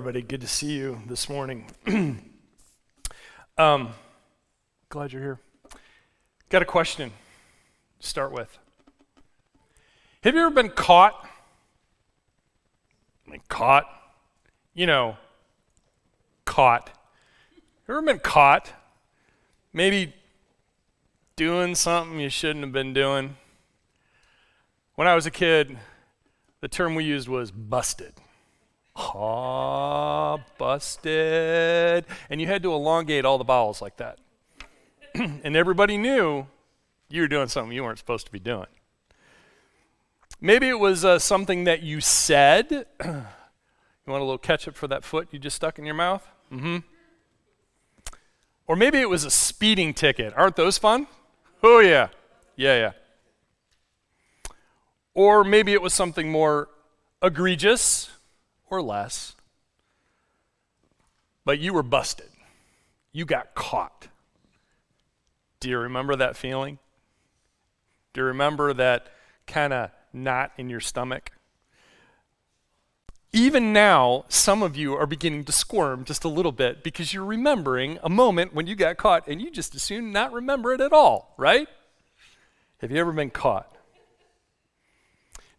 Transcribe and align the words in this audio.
everybody. 0.00 0.22
Good 0.22 0.40
to 0.40 0.46
see 0.46 0.72
you 0.72 1.02
this 1.06 1.28
morning. 1.28 1.66
um, 3.58 3.90
glad 4.88 5.12
you're 5.12 5.20
here. 5.20 5.40
Got 6.48 6.62
a 6.62 6.64
question 6.64 7.12
to 8.00 8.06
start 8.06 8.32
with. 8.32 8.56
Have 10.22 10.34
you 10.34 10.40
ever 10.40 10.54
been 10.54 10.70
caught? 10.70 11.28
Like 13.28 13.46
caught? 13.48 13.84
You 14.72 14.86
know, 14.86 15.18
caught. 16.46 16.88
Ever 17.86 18.00
been 18.00 18.20
caught? 18.20 18.72
Maybe 19.74 20.14
doing 21.36 21.74
something 21.74 22.18
you 22.18 22.30
shouldn't 22.30 22.64
have 22.64 22.72
been 22.72 22.94
doing? 22.94 23.36
When 24.94 25.06
I 25.06 25.14
was 25.14 25.26
a 25.26 25.30
kid, 25.30 25.76
the 26.62 26.68
term 26.68 26.94
we 26.94 27.04
used 27.04 27.28
was 27.28 27.50
busted. 27.50 28.14
Ah, 28.96 30.38
busted. 30.58 32.04
And 32.28 32.40
you 32.40 32.46
had 32.46 32.62
to 32.62 32.72
elongate 32.72 33.24
all 33.24 33.38
the 33.38 33.44
vowels 33.44 33.80
like 33.80 33.96
that. 33.98 34.18
and 35.14 35.56
everybody 35.56 35.96
knew 35.96 36.46
you 37.08 37.22
were 37.22 37.28
doing 37.28 37.48
something 37.48 37.72
you 37.72 37.82
weren't 37.82 37.98
supposed 37.98 38.26
to 38.26 38.32
be 38.32 38.38
doing. 38.38 38.66
Maybe 40.40 40.68
it 40.68 40.78
was 40.78 41.04
uh, 41.04 41.18
something 41.18 41.64
that 41.64 41.82
you 41.82 42.00
said. 42.00 42.70
you 43.04 43.14
want 44.06 44.22
a 44.22 44.24
little 44.24 44.38
ketchup 44.38 44.76
for 44.76 44.88
that 44.88 45.04
foot 45.04 45.28
you 45.30 45.38
just 45.38 45.56
stuck 45.56 45.78
in 45.78 45.84
your 45.84 45.94
mouth? 45.94 46.26
Mm-hmm. 46.52 46.78
Or 48.66 48.76
maybe 48.76 48.98
it 48.98 49.08
was 49.08 49.24
a 49.24 49.30
speeding 49.30 49.92
ticket. 49.92 50.32
Aren't 50.36 50.56
those 50.56 50.78
fun? 50.78 51.08
Oh, 51.62 51.80
yeah. 51.80 52.08
Yeah, 52.56 52.76
yeah. 52.76 54.52
Or 55.12 55.42
maybe 55.42 55.72
it 55.72 55.82
was 55.82 55.92
something 55.92 56.30
more 56.30 56.68
egregious 57.22 58.10
or 58.70 58.80
less. 58.80 59.34
But 61.44 61.58
you 61.58 61.72
were 61.72 61.82
busted. 61.82 62.28
You 63.12 63.24
got 63.24 63.54
caught. 63.54 64.08
Do 65.58 65.68
you 65.68 65.78
remember 65.78 66.16
that 66.16 66.36
feeling? 66.36 66.78
Do 68.12 68.20
you 68.20 68.26
remember 68.26 68.72
that 68.72 69.08
kind 69.46 69.72
of 69.72 69.90
knot 70.12 70.52
in 70.56 70.70
your 70.70 70.80
stomach? 70.80 71.32
Even 73.32 73.72
now, 73.72 74.24
some 74.28 74.62
of 74.62 74.76
you 74.76 74.94
are 74.94 75.06
beginning 75.06 75.44
to 75.44 75.52
squirm 75.52 76.04
just 76.04 76.24
a 76.24 76.28
little 76.28 76.50
bit 76.50 76.82
because 76.82 77.14
you're 77.14 77.24
remembering 77.24 77.98
a 78.02 78.08
moment 78.08 78.54
when 78.54 78.66
you 78.66 78.74
got 78.74 78.96
caught 78.96 79.28
and 79.28 79.40
you 79.40 79.50
just 79.50 79.74
assume 79.74 80.10
not 80.10 80.32
remember 80.32 80.72
it 80.72 80.80
at 80.80 80.92
all, 80.92 81.34
right? 81.36 81.68
Have 82.78 82.90
you 82.90 82.98
ever 82.98 83.12
been 83.12 83.30
caught? 83.30 83.72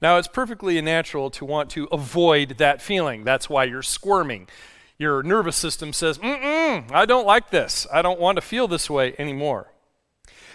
Now, 0.02 0.18
it's 0.18 0.28
perfectly 0.28 0.82
natural 0.82 1.30
to 1.32 1.46
want 1.46 1.70
to 1.72 1.88
avoid 1.92 2.58
that 2.58 2.82
feeling. 2.82 3.24
That's 3.24 3.50
why 3.50 3.66
you're 3.66 3.84
squirming. 3.84 4.48
Your 4.98 5.22
nervous 5.22 5.56
system 5.56 5.94
says, 5.94 6.18
mm 6.18 6.42
mm, 6.42 6.92
I 6.92 7.06
don't 7.06 7.28
like 7.28 7.52
this. 7.52 7.86
I 7.94 8.02
don't 8.02 8.20
want 8.20 8.38
to 8.38 8.42
feel 8.42 8.68
this 8.68 8.90
way 8.90 9.14
anymore. 9.20 9.68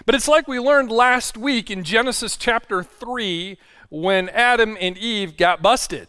But 0.05 0.14
it's 0.14 0.28
like 0.28 0.48
we 0.48 0.58
learned 0.58 0.91
last 0.91 1.36
week 1.36 1.70
in 1.70 1.84
Genesis 1.84 2.36
chapter 2.36 2.83
3 2.83 3.56
when 3.89 4.28
Adam 4.30 4.77
and 4.80 4.98
Eve 4.98 5.36
got 5.36 5.62
busted. 5.62 6.08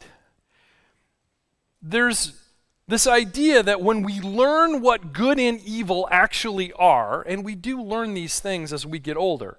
There's 1.81 2.33
this 2.87 3.05
idea 3.05 3.61
that 3.63 3.81
when 3.81 4.01
we 4.01 4.19
learn 4.19 4.81
what 4.81 5.13
good 5.13 5.39
and 5.39 5.61
evil 5.61 6.07
actually 6.11 6.73
are, 6.73 7.21
and 7.21 7.45
we 7.45 7.53
do 7.53 7.81
learn 7.81 8.13
these 8.13 8.39
things 8.39 8.73
as 8.73 8.85
we 8.85 8.97
get 8.97 9.17
older, 9.17 9.57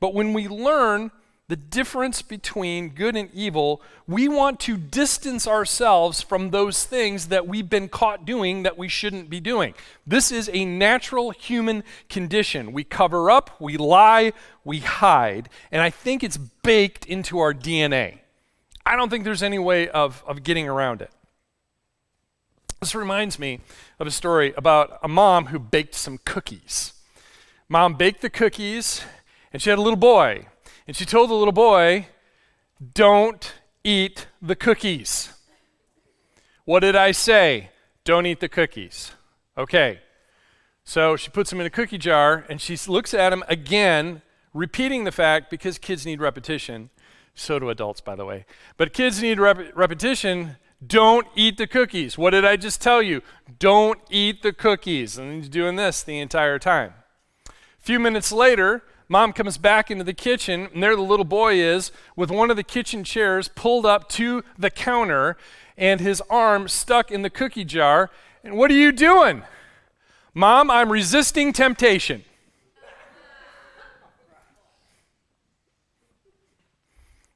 but 0.00 0.14
when 0.14 0.32
we 0.32 0.48
learn 0.48 1.10
the 1.48 1.56
difference 1.56 2.22
between 2.22 2.88
good 2.90 3.14
and 3.14 3.28
evil, 3.34 3.82
we 4.06 4.28
want 4.28 4.58
to 4.60 4.78
distance 4.78 5.46
ourselves 5.46 6.22
from 6.22 6.50
those 6.50 6.84
things 6.84 7.28
that 7.28 7.46
we've 7.46 7.68
been 7.68 7.88
caught 7.88 8.24
doing 8.24 8.62
that 8.62 8.78
we 8.78 8.88
shouldn't 8.88 9.28
be 9.28 9.40
doing. 9.40 9.74
This 10.06 10.32
is 10.32 10.48
a 10.52 10.64
natural 10.64 11.32
human 11.32 11.84
condition. 12.08 12.72
We 12.72 12.82
cover 12.82 13.30
up, 13.30 13.60
we 13.60 13.76
lie, 13.76 14.32
we 14.64 14.78
hide, 14.78 15.50
and 15.70 15.82
I 15.82 15.90
think 15.90 16.24
it's 16.24 16.38
baked 16.38 17.04
into 17.04 17.38
our 17.40 17.52
DNA. 17.52 18.20
I 18.86 18.96
don't 18.96 19.10
think 19.10 19.24
there's 19.24 19.42
any 19.42 19.58
way 19.58 19.88
of, 19.88 20.24
of 20.26 20.44
getting 20.44 20.66
around 20.66 21.02
it. 21.02 21.10
This 22.80 22.94
reminds 22.94 23.38
me 23.38 23.60
of 23.98 24.06
a 24.06 24.10
story 24.10 24.54
about 24.56 24.98
a 25.02 25.08
mom 25.08 25.46
who 25.46 25.58
baked 25.58 25.94
some 25.94 26.18
cookies. 26.24 26.94
Mom 27.68 27.94
baked 27.94 28.22
the 28.22 28.30
cookies, 28.30 29.02
and 29.52 29.60
she 29.60 29.68
had 29.68 29.78
a 29.78 29.82
little 29.82 29.96
boy 29.96 30.46
and 30.86 30.96
she 30.96 31.04
told 31.04 31.30
the 31.30 31.34
little 31.34 31.52
boy, 31.52 32.08
Don't 32.94 33.54
eat 33.82 34.26
the 34.40 34.56
cookies. 34.56 35.32
What 36.64 36.80
did 36.80 36.96
I 36.96 37.12
say? 37.12 37.70
Don't 38.04 38.26
eat 38.26 38.40
the 38.40 38.48
cookies. 38.48 39.12
Okay. 39.56 40.00
So 40.84 41.16
she 41.16 41.30
puts 41.30 41.50
them 41.50 41.60
in 41.60 41.66
a 41.66 41.70
cookie 41.70 41.98
jar 41.98 42.44
and 42.48 42.60
she 42.60 42.76
looks 42.86 43.14
at 43.14 43.32
him 43.32 43.42
again, 43.48 44.22
repeating 44.52 45.04
the 45.04 45.12
fact 45.12 45.50
because 45.50 45.78
kids 45.78 46.04
need 46.04 46.20
repetition. 46.20 46.90
So 47.34 47.58
do 47.58 47.70
adults, 47.70 48.00
by 48.00 48.14
the 48.14 48.24
way. 48.24 48.44
But 48.76 48.92
kids 48.92 49.20
need 49.22 49.40
rep- 49.40 49.74
repetition. 49.74 50.56
Don't 50.86 51.26
eat 51.34 51.56
the 51.56 51.66
cookies. 51.66 52.18
What 52.18 52.30
did 52.30 52.44
I 52.44 52.56
just 52.56 52.80
tell 52.82 53.02
you? 53.02 53.22
Don't 53.58 53.98
eat 54.10 54.42
the 54.42 54.52
cookies. 54.52 55.16
And 55.18 55.34
he's 55.34 55.48
doing 55.48 55.76
this 55.76 56.02
the 56.02 56.18
entire 56.20 56.58
time. 56.58 56.92
A 57.48 57.52
few 57.80 57.98
minutes 57.98 58.30
later, 58.30 58.82
Mom 59.08 59.32
comes 59.32 59.58
back 59.58 59.90
into 59.90 60.04
the 60.04 60.14
kitchen, 60.14 60.68
and 60.72 60.82
there 60.82 60.96
the 60.96 61.02
little 61.02 61.24
boy 61.24 61.54
is 61.54 61.92
with 62.16 62.30
one 62.30 62.50
of 62.50 62.56
the 62.56 62.62
kitchen 62.62 63.04
chairs 63.04 63.48
pulled 63.48 63.84
up 63.84 64.08
to 64.08 64.42
the 64.58 64.70
counter 64.70 65.36
and 65.76 66.00
his 66.00 66.22
arm 66.30 66.68
stuck 66.68 67.10
in 67.10 67.22
the 67.22 67.30
cookie 67.30 67.64
jar. 67.64 68.10
And 68.42 68.56
what 68.56 68.70
are 68.70 68.74
you 68.74 68.92
doing? 68.92 69.42
Mom, 70.32 70.70
I'm 70.70 70.90
resisting 70.90 71.52
temptation. 71.52 72.24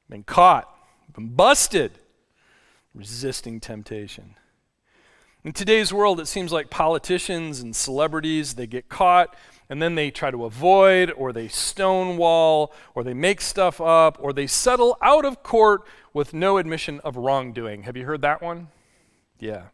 Been 0.09 0.23
caught, 0.23 0.67
been 1.13 1.29
busted, 1.29 1.91
resisting 2.95 3.59
temptation. 3.59 4.35
In 5.43 5.53
today's 5.53 5.93
world, 5.93 6.19
it 6.19 6.25
seems 6.25 6.51
like 6.51 6.69
politicians 6.69 7.59
and 7.59 7.75
celebrities, 7.75 8.55
they 8.55 8.67
get 8.67 8.89
caught 8.89 9.35
and 9.69 9.81
then 9.81 9.95
they 9.95 10.09
try 10.09 10.31
to 10.31 10.45
avoid, 10.45 11.11
or 11.11 11.31
they 11.31 11.47
stonewall, 11.47 12.73
or 12.95 13.03
they 13.03 13.13
make 13.13 13.39
stuff 13.39 13.79
up, 13.79 14.17
or 14.19 14.33
they 14.33 14.47
settle 14.47 14.97
out 15.01 15.25
of 15.25 15.43
court 15.43 15.83
with 16.11 16.33
no 16.33 16.57
admission 16.57 16.99
of 17.01 17.15
wrongdoing. 17.15 17.83
Have 17.83 17.95
you 17.95 18.05
heard 18.05 18.21
that 18.23 18.41
one? 18.41 18.69
Yeah. 19.39 19.65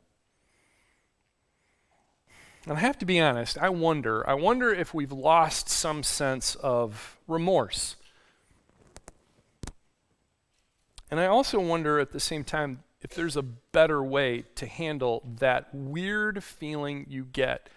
And 2.65 2.77
I 2.77 2.81
have 2.81 2.97
to 2.99 3.05
be 3.05 3.21
honest, 3.21 3.57
I 3.59 3.69
wonder, 3.69 4.27
I 4.27 4.33
wonder 4.33 4.73
if 4.73 4.93
we've 4.93 5.11
lost 5.11 5.69
some 5.69 6.03
sense 6.03 6.55
of 6.55 7.17
remorse. 7.27 7.95
And 11.11 11.19
I 11.19 11.27
also 11.27 11.59
wonder 11.59 11.99
at 11.99 12.11
the 12.11 12.19
same 12.19 12.43
time 12.43 12.83
if 13.01 13.11
there's 13.11 13.37
a 13.37 13.43
better 13.43 14.03
way 14.03 14.45
to 14.55 14.65
handle 14.65 15.21
that 15.37 15.73
weird 15.73 16.43
feeling 16.43 17.05
you 17.07 17.23
get 17.23 17.69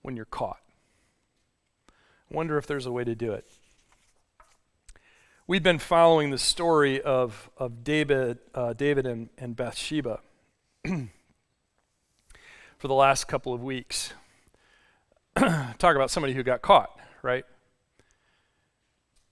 when 0.00 0.16
you're 0.16 0.24
caught. 0.24 0.63
Wonder 2.34 2.58
if 2.58 2.66
there's 2.66 2.84
a 2.84 2.90
way 2.90 3.04
to 3.04 3.14
do 3.14 3.32
it. 3.32 3.46
We've 5.46 5.62
been 5.62 5.78
following 5.78 6.30
the 6.30 6.38
story 6.38 7.00
of, 7.00 7.48
of 7.56 7.84
David, 7.84 8.38
uh, 8.52 8.72
David 8.72 9.06
and, 9.06 9.28
and 9.38 9.54
Bathsheba 9.54 10.18
for 10.84 11.08
the 12.88 12.94
last 12.94 13.28
couple 13.28 13.54
of 13.54 13.62
weeks. 13.62 14.14
Talk 15.36 15.94
about 15.94 16.10
somebody 16.10 16.34
who 16.34 16.42
got 16.42 16.60
caught, 16.60 16.98
right? 17.22 17.44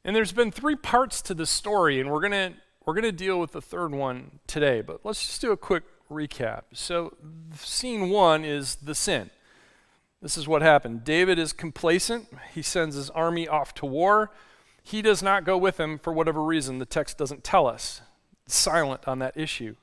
And 0.05 0.15
there's 0.15 0.33
been 0.33 0.53
three 0.53 0.77
parts 0.77 1.23
to 1.23 1.35
the 1.35 1.47
story, 1.47 1.99
and 1.99 2.09
we're 2.09 2.21
gonna 2.21 2.53
we're 2.87 2.95
gonna 2.95 3.11
deal 3.11 3.41
with 3.41 3.51
the 3.51 3.63
third 3.63 3.93
one 3.93 4.39
today. 4.47 4.81
But 4.81 5.01
let's 5.03 5.27
just 5.27 5.41
do 5.41 5.51
a 5.51 5.57
quick 5.57 5.83
recap. 6.09 6.63
So, 6.73 7.17
scene 7.57 8.11
one 8.11 8.45
is 8.45 8.77
the 8.77 8.95
sin. 8.95 9.31
This 10.23 10.39
is 10.39 10.47
what 10.47 10.63
happened. 10.63 11.03
David 11.05 11.37
is 11.37 11.53
complacent. 11.53 12.29
He 12.55 12.63
sends 12.63 12.95
his 12.95 13.11
army 13.11 13.49
off 13.49 13.75
to 13.75 13.87
war. 13.87 14.31
He 14.81 15.03
does 15.03 15.21
not 15.21 15.45
go 15.45 15.59
with 15.59 15.81
him 15.81 15.99
for 15.99 16.13
whatever 16.13 16.43
reason. 16.43 16.79
The 16.79 16.87
text 16.87 17.19
doesn't 17.19 17.43
tell 17.43 17.67
us. 17.67 18.03
It's 18.47 18.55
silent 18.55 19.07
on 19.09 19.19
that 19.19 19.37
issue. 19.37 19.75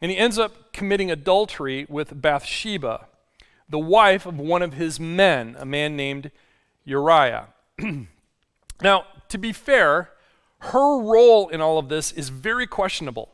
And 0.00 0.10
he 0.10 0.16
ends 0.16 0.38
up 0.38 0.72
committing 0.72 1.10
adultery 1.10 1.86
with 1.90 2.22
Bathsheba, 2.22 3.06
the 3.68 3.78
wife 3.78 4.24
of 4.24 4.38
one 4.38 4.62
of 4.62 4.72
his 4.72 4.98
men, 4.98 5.56
a 5.58 5.66
man 5.66 5.94
named 5.94 6.30
Uriah. 6.86 7.48
now, 8.82 9.04
to 9.28 9.36
be 9.36 9.52
fair, 9.52 10.10
her 10.60 10.98
role 11.02 11.50
in 11.50 11.60
all 11.60 11.78
of 11.78 11.90
this 11.90 12.12
is 12.12 12.30
very 12.30 12.66
questionable 12.66 13.28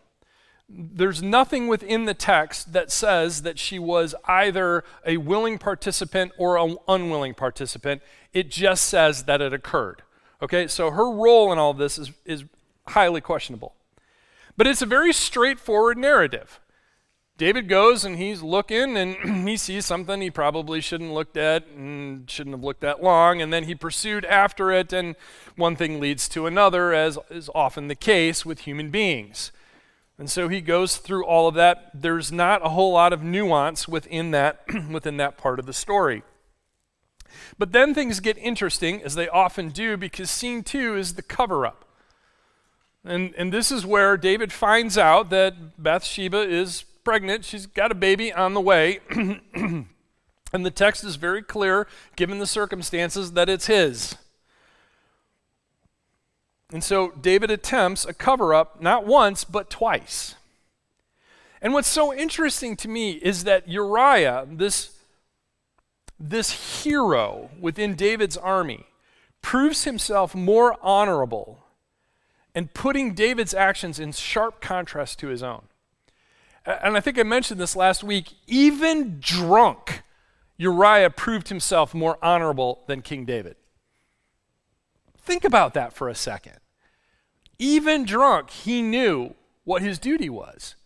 there's 0.68 1.22
nothing 1.22 1.68
within 1.68 2.06
the 2.06 2.14
text 2.14 2.72
that 2.72 2.90
says 2.90 3.42
that 3.42 3.58
she 3.58 3.78
was 3.78 4.14
either 4.24 4.82
a 5.04 5.16
willing 5.16 5.58
participant 5.58 6.32
or 6.38 6.58
an 6.58 6.76
unwilling 6.88 7.34
participant. 7.34 8.02
It 8.32 8.50
just 8.50 8.86
says 8.86 9.24
that 9.24 9.40
it 9.40 9.52
occurred. 9.52 10.02
Okay, 10.42 10.66
so 10.66 10.90
her 10.90 11.10
role 11.10 11.52
in 11.52 11.58
all 11.58 11.72
this 11.72 11.98
is, 11.98 12.12
is 12.24 12.44
highly 12.88 13.20
questionable. 13.20 13.74
But 14.56 14.66
it's 14.66 14.82
a 14.82 14.86
very 14.86 15.12
straightforward 15.12 15.98
narrative. 15.98 16.60
David 17.38 17.68
goes 17.68 18.04
and 18.04 18.16
he's 18.16 18.42
looking 18.42 18.96
and 18.96 19.48
he 19.48 19.56
sees 19.56 19.86
something 19.86 20.20
he 20.20 20.30
probably 20.30 20.80
shouldn't 20.80 21.12
looked 21.12 21.36
at 21.36 21.66
and 21.68 22.28
shouldn't 22.30 22.56
have 22.56 22.64
looked 22.64 22.80
that 22.80 23.02
long 23.02 23.42
and 23.42 23.52
then 23.52 23.64
he 23.64 23.74
pursued 23.74 24.24
after 24.24 24.72
it 24.72 24.92
and 24.92 25.16
one 25.54 25.76
thing 25.76 26.00
leads 26.00 26.28
to 26.30 26.46
another 26.46 26.94
as 26.94 27.18
is 27.30 27.50
often 27.54 27.88
the 27.88 27.94
case 27.94 28.46
with 28.46 28.60
human 28.60 28.90
beings. 28.90 29.52
And 30.18 30.30
so 30.30 30.48
he 30.48 30.60
goes 30.60 30.96
through 30.96 31.26
all 31.26 31.46
of 31.46 31.54
that. 31.56 31.90
There's 31.92 32.32
not 32.32 32.64
a 32.64 32.70
whole 32.70 32.92
lot 32.92 33.12
of 33.12 33.22
nuance 33.22 33.86
within 33.86 34.30
that 34.30 34.62
within 34.90 35.18
that 35.18 35.36
part 35.36 35.58
of 35.58 35.66
the 35.66 35.72
story. 35.72 36.22
But 37.58 37.72
then 37.72 37.94
things 37.94 38.20
get 38.20 38.38
interesting 38.38 39.02
as 39.02 39.14
they 39.14 39.28
often 39.28 39.70
do 39.70 39.96
because 39.96 40.30
scene 40.30 40.62
2 40.62 40.96
is 40.96 41.14
the 41.14 41.22
cover 41.22 41.66
up. 41.66 41.84
And, 43.04 43.34
and 43.36 43.52
this 43.52 43.70
is 43.70 43.86
where 43.86 44.16
David 44.16 44.52
finds 44.52 44.98
out 44.98 45.30
that 45.30 45.80
Bathsheba 45.80 46.40
is 46.40 46.82
pregnant. 47.04 47.44
She's 47.44 47.66
got 47.66 47.92
a 47.92 47.94
baby 47.94 48.32
on 48.32 48.54
the 48.54 48.60
way. 48.60 49.00
and 49.10 49.86
the 50.52 50.70
text 50.70 51.04
is 51.04 51.16
very 51.16 51.42
clear, 51.42 51.86
given 52.16 52.38
the 52.38 52.46
circumstances, 52.46 53.32
that 53.32 53.48
it's 53.48 53.66
his. 53.66 54.16
And 56.72 56.82
so 56.82 57.10
David 57.12 57.50
attempts 57.50 58.04
a 58.04 58.12
cover 58.12 58.52
up 58.52 58.80
not 58.80 59.06
once, 59.06 59.44
but 59.44 59.70
twice. 59.70 60.34
And 61.62 61.72
what's 61.72 61.88
so 61.88 62.12
interesting 62.12 62.76
to 62.76 62.88
me 62.88 63.12
is 63.12 63.44
that 63.44 63.68
Uriah, 63.68 64.46
this, 64.50 64.96
this 66.18 66.82
hero 66.82 67.50
within 67.60 67.94
David's 67.94 68.36
army, 68.36 68.86
proves 69.42 69.84
himself 69.84 70.34
more 70.34 70.76
honorable 70.82 71.62
and 72.54 72.72
putting 72.74 73.14
David's 73.14 73.54
actions 73.54 74.00
in 74.00 74.12
sharp 74.12 74.60
contrast 74.60 75.18
to 75.20 75.28
his 75.28 75.42
own. 75.42 75.62
And 76.64 76.96
I 76.96 77.00
think 77.00 77.18
I 77.18 77.22
mentioned 77.22 77.60
this 77.60 77.76
last 77.76 78.02
week. 78.02 78.32
Even 78.48 79.18
drunk, 79.20 80.02
Uriah 80.56 81.10
proved 81.10 81.48
himself 81.48 81.94
more 81.94 82.18
honorable 82.20 82.82
than 82.86 83.02
King 83.02 83.24
David. 83.24 83.56
Think 85.26 85.44
about 85.44 85.74
that 85.74 85.92
for 85.92 86.08
a 86.08 86.14
second. 86.14 86.58
Even 87.58 88.04
drunk, 88.04 88.50
he 88.50 88.80
knew 88.80 89.34
what 89.64 89.82
his 89.82 89.98
duty 89.98 90.30
was. 90.30 90.76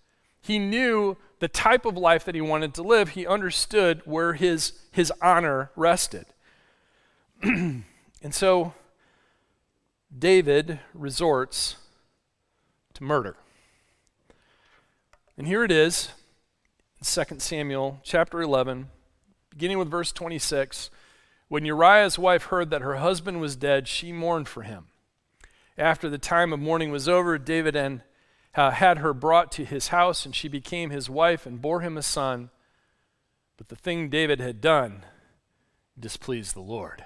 He 0.41 0.59
knew 0.59 1.19
the 1.41 1.49
type 1.49 1.85
of 1.85 1.99
life 1.99 2.25
that 2.25 2.35
he 2.35 2.41
wanted 2.41 2.73
to 2.75 2.83
live. 2.83 3.11
He 3.11 3.27
understood 3.27 4.01
where 4.07 4.33
his, 4.33 4.73
his 4.93 5.13
honor 5.21 5.71
rested. 5.77 6.25
and 7.43 7.85
so 8.31 8.73
David 10.17 10.81
resorts 10.95 11.77
to 12.95 13.05
murder. 13.05 13.37
And 15.37 15.47
here 15.47 15.65
it 15.65 15.71
is, 15.71 16.11
2 17.03 17.25
Samuel 17.39 18.01
chapter 18.03 18.41
11, 18.41 18.89
beginning 19.51 19.79
with 19.79 19.91
verse 19.91 20.13
26. 20.13 20.89
When 21.51 21.67
Uriah's 21.67 22.19
wife 22.19 22.45
heard 22.45 22.71
that 22.71 22.81
her 22.81 22.97
husband 22.97 23.41
was 23.43 23.57
dead, 23.57 23.89
she 23.89 24.13
mourned 24.13 24.49
for 24.49 24.63
him. 24.63 24.87
After 25.77 26.09
the 26.09 26.17
time 26.17 26.53
of 26.53 26.61
mourning 26.61 26.91
was 26.91 27.09
over, 27.09 27.37
David 27.37 27.77
and, 27.77 28.03
uh, 28.55 28.71
had 28.71 28.99
her 28.99 29.13
brought 29.13 29.53
to 29.53 29.65
his 29.67 29.89
house, 29.89 30.25
and 30.25 30.35
she 30.35 30.49
became 30.49 30.91
his 30.91 31.11
wife 31.11 31.45
and 31.45 31.61
bore 31.61 31.81
him 31.81 31.99
a 31.99 32.03
son. 32.03 32.51
But 33.59 33.69
the 33.69 33.77
thing 33.77 34.09
David 34.09 34.41
had 34.41 34.63
done 34.63 35.05
displeased 35.99 36.55
the 36.55 36.61
Lord. 36.61 37.05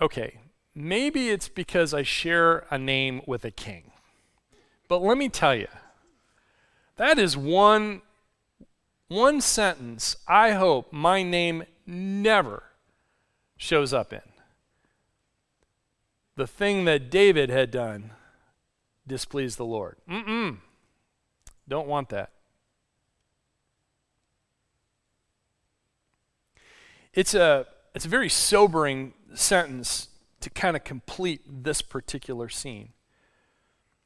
okay, 0.00 0.40
maybe 0.74 1.30
it's 1.30 1.48
because 1.48 1.94
I 1.94 2.02
share 2.02 2.66
a 2.70 2.78
name 2.78 3.22
with 3.26 3.44
a 3.44 3.50
king. 3.50 3.92
But 4.88 5.02
let 5.02 5.18
me 5.18 5.28
tell 5.28 5.54
you, 5.54 5.68
that 6.96 7.18
is 7.18 7.36
one, 7.36 8.02
one 9.08 9.40
sentence 9.40 10.16
I 10.26 10.52
hope 10.52 10.92
my 10.92 11.22
name 11.22 11.64
never 11.86 12.62
shows 13.56 13.92
up 13.92 14.12
in. 14.12 14.20
The 16.36 16.46
thing 16.46 16.84
that 16.84 17.10
David 17.10 17.48
had 17.48 17.70
done 17.70 18.10
displeased 19.06 19.58
the 19.58 19.64
Lord. 19.64 19.96
Mm-mm. 20.08 20.58
Don't 21.68 21.88
want 21.88 22.10
that. 22.10 22.30
It's 27.14 27.34
a, 27.34 27.66
it's 27.94 28.04
a 28.04 28.08
very 28.08 28.28
sobering 28.28 29.14
sentence 29.34 30.08
to 30.40 30.50
kind 30.50 30.76
of 30.76 30.84
complete 30.84 31.40
this 31.64 31.80
particular 31.80 32.48
scene. 32.48 32.90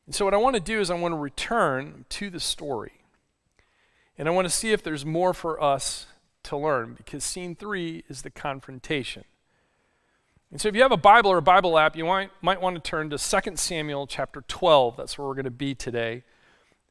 And 0.07 0.15
so, 0.15 0.25
what 0.25 0.35
I 0.35 0.39
want 0.39 0.55
to 0.55 0.61
do 0.61 0.81
is, 0.81 0.91
I 0.91 0.95
want 0.95 1.13
to 1.13 1.19
return 1.19 2.05
to 2.11 2.31
the 2.31 2.41
story. 2.41 3.00
And 4.21 4.29
I 4.29 4.33
want 4.33 4.47
to 4.47 4.53
see 4.53 4.71
if 4.73 4.83
there's 4.83 5.07
more 5.07 5.33
for 5.33 5.59
us 5.63 6.07
to 6.43 6.55
learn 6.55 6.93
because 6.93 7.25
scene 7.25 7.57
three 7.57 8.05
is 8.07 8.21
the 8.21 8.29
confrontation. 8.29 9.25
And 10.51 10.61
so, 10.61 10.69
if 10.69 10.75
you 10.75 10.83
have 10.83 10.93
a 10.93 10.99
Bible 10.99 11.31
or 11.31 11.39
a 11.39 11.43
Bible 11.43 11.79
app, 11.79 11.97
you 11.97 12.05
might, 12.05 12.29
might 12.43 12.61
want 12.61 12.77
to 12.77 12.83
turn 12.83 13.09
to 13.09 13.17
2 13.17 13.57
Samuel 13.57 14.07
chapter 14.07 14.43
12. 14.47 14.99
That's 14.99 15.17
where 15.17 15.27
we're 15.27 15.37
going 15.37 15.47
to 15.47 15.51
be 15.51 15.75
today. 15.75 16.23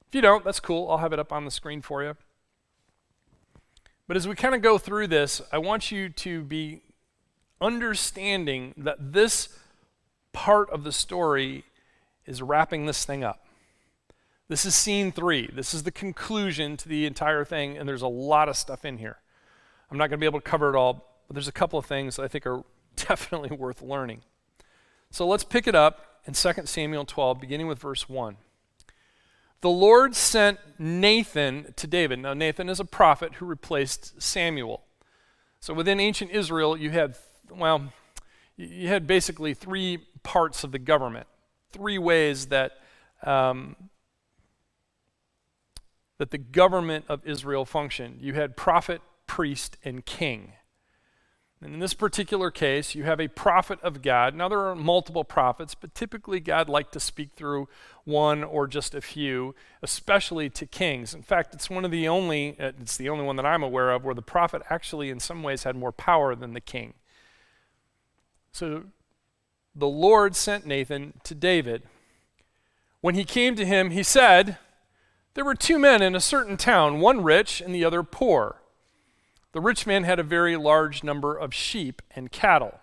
If 0.07 0.15
you 0.15 0.21
don't, 0.21 0.43
that's 0.43 0.59
cool. 0.59 0.89
I'll 0.89 0.97
have 0.97 1.13
it 1.13 1.19
up 1.19 1.31
on 1.31 1.45
the 1.45 1.51
screen 1.51 1.83
for 1.83 2.01
you. 2.01 2.17
But 4.07 4.17
as 4.17 4.27
we 4.27 4.33
kind 4.33 4.55
of 4.55 4.63
go 4.63 4.79
through 4.79 5.09
this, 5.09 5.39
I 5.51 5.59
want 5.59 5.91
you 5.91 6.09
to 6.09 6.41
be 6.41 6.81
understanding 7.61 8.73
that 8.75 9.13
this 9.13 9.49
part 10.33 10.67
of 10.71 10.83
the 10.83 10.91
story 10.91 11.63
is 12.25 12.41
wrapping 12.41 12.87
this 12.87 13.05
thing 13.05 13.23
up. 13.23 13.45
This 14.49 14.65
is 14.65 14.73
scene 14.73 15.11
three. 15.11 15.47
This 15.53 15.75
is 15.75 15.83
the 15.83 15.91
conclusion 15.91 16.75
to 16.77 16.89
the 16.89 17.05
entire 17.05 17.45
thing, 17.45 17.77
and 17.77 17.87
there's 17.87 18.01
a 18.01 18.07
lot 18.07 18.49
of 18.49 18.57
stuff 18.57 18.83
in 18.83 18.97
here. 18.97 19.17
I'm 19.91 19.97
not 19.97 20.09
going 20.09 20.17
to 20.17 20.17
be 20.17 20.25
able 20.25 20.41
to 20.41 20.49
cover 20.49 20.73
it 20.73 20.75
all, 20.75 21.05
but 21.27 21.35
there's 21.35 21.47
a 21.47 21.53
couple 21.53 21.77
of 21.77 21.85
things 21.85 22.17
I 22.17 22.27
think 22.27 22.47
are 22.47 22.63
definitely 22.95 23.55
worth 23.55 23.83
learning. 23.83 24.21
So 25.11 25.27
let's 25.27 25.43
pick 25.43 25.67
it 25.67 25.75
up 25.75 26.21
in 26.25 26.33
2 26.33 26.65
Samuel 26.65 27.05
12, 27.05 27.39
beginning 27.39 27.67
with 27.67 27.77
verse 27.77 28.09
1. 28.09 28.37
The 29.61 29.69
Lord 29.69 30.15
sent 30.15 30.57
Nathan 30.79 31.73
to 31.75 31.85
David. 31.85 32.17
Now, 32.17 32.33
Nathan 32.33 32.69
is 32.69 32.79
a 32.79 32.85
prophet 32.85 33.35
who 33.35 33.45
replaced 33.45 34.19
Samuel. 34.19 34.81
So 35.59 35.75
within 35.75 35.99
ancient 35.99 36.31
Israel, 36.31 36.75
you 36.75 36.89
had 36.89 37.15
well, 37.51 37.91
you 38.55 38.87
had 38.87 39.05
basically 39.05 39.53
three 39.53 39.97
parts 40.23 40.63
of 40.63 40.71
the 40.71 40.79
government, 40.79 41.27
three 41.71 41.97
ways 41.97 42.47
that 42.47 42.73
um, 43.23 43.75
that 46.19 46.31
the 46.31 46.37
government 46.37 47.05
of 47.09 47.25
Israel 47.25 47.65
functioned. 47.65 48.19
You 48.21 48.33
had 48.35 48.55
prophet, 48.55 49.01
priest, 49.25 49.77
and 49.83 50.05
king. 50.05 50.53
And 51.61 51.73
in 51.73 51.79
this 51.79 51.93
particular 51.93 52.51
case, 52.51 52.95
you 52.95 53.03
have 53.03 53.19
a 53.19 53.27
prophet 53.27 53.79
of 53.81 54.01
God. 54.01 54.33
Now, 54.33 54.47
there 54.47 54.65
are 54.67 54.75
multiple 54.75 55.25
prophets, 55.25 55.75
but 55.75 55.93
typically 55.93 56.39
God 56.39 56.69
liked 56.69 56.93
to 56.93 57.01
speak 57.01 57.31
through 57.35 57.67
one 58.05 58.43
or 58.43 58.65
just 58.65 58.95
a 58.95 59.01
few, 59.01 59.55
especially 59.81 60.49
to 60.51 60.65
kings. 60.65 61.13
In 61.13 61.21
fact, 61.21 61.53
it's 61.53 61.69
one 61.69 61.83
of 61.83 61.91
the 61.91 62.07
only, 62.07 62.57
uh, 62.59 62.71
it's 62.79 62.95
the 62.95 63.09
only 63.09 63.25
one 63.25 63.35
that 63.35 63.45
I'm 63.45 63.63
aware 63.63 63.91
of 63.91 64.05
where 64.05 64.15
the 64.15 64.21
prophet 64.21 64.61
actually, 64.69 65.09
in 65.09 65.19
some 65.19 65.43
ways, 65.43 65.63
had 65.63 65.75
more 65.75 65.91
power 65.91 66.33
than 66.33 66.53
the 66.53 66.61
king. 66.61 66.93
So 68.53 68.83
the 69.75 69.87
Lord 69.87 70.35
sent 70.35 70.65
Nathan 70.65 71.13
to 71.23 71.35
David. 71.35 71.83
When 73.01 73.15
he 73.15 73.25
came 73.25 73.55
to 73.55 73.65
him, 73.65 73.91
he 73.91 74.03
said, 74.03 74.57
There 75.33 75.45
were 75.45 75.55
two 75.55 75.79
men 75.79 76.01
in 76.01 76.15
a 76.15 76.19
certain 76.19 76.57
town, 76.57 76.99
one 76.99 77.23
rich 77.23 77.61
and 77.61 77.73
the 77.73 77.85
other 77.85 78.03
poor. 78.03 78.61
The 79.51 79.61
rich 79.61 79.87
man 79.87 80.03
had 80.03 80.19
a 80.19 80.23
very 80.23 80.57
large 80.57 81.03
number 81.03 81.35
of 81.35 81.53
sheep 81.53 82.01
and 82.15 82.31
cattle. 82.31 82.79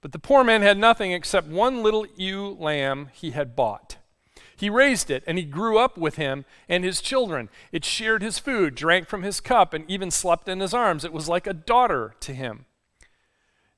But 0.00 0.12
the 0.12 0.18
poor 0.18 0.42
man 0.42 0.62
had 0.62 0.78
nothing 0.78 1.12
except 1.12 1.48
one 1.48 1.82
little 1.82 2.06
ewe 2.16 2.56
lamb 2.58 3.10
he 3.12 3.32
had 3.32 3.54
bought. 3.54 3.98
He 4.56 4.68
raised 4.68 5.10
it, 5.10 5.24
and 5.26 5.38
he 5.38 5.44
grew 5.44 5.78
up 5.78 5.96
with 5.96 6.16
him 6.16 6.44
and 6.68 6.84
his 6.84 7.00
children. 7.00 7.48
It 7.72 7.84
shared 7.84 8.22
his 8.22 8.38
food, 8.38 8.74
drank 8.74 9.08
from 9.08 9.22
his 9.22 9.40
cup, 9.40 9.72
and 9.72 9.90
even 9.90 10.10
slept 10.10 10.48
in 10.48 10.60
his 10.60 10.74
arms. 10.74 11.04
It 11.04 11.12
was 11.12 11.28
like 11.28 11.46
a 11.46 11.54
daughter 11.54 12.14
to 12.20 12.34
him. 12.34 12.66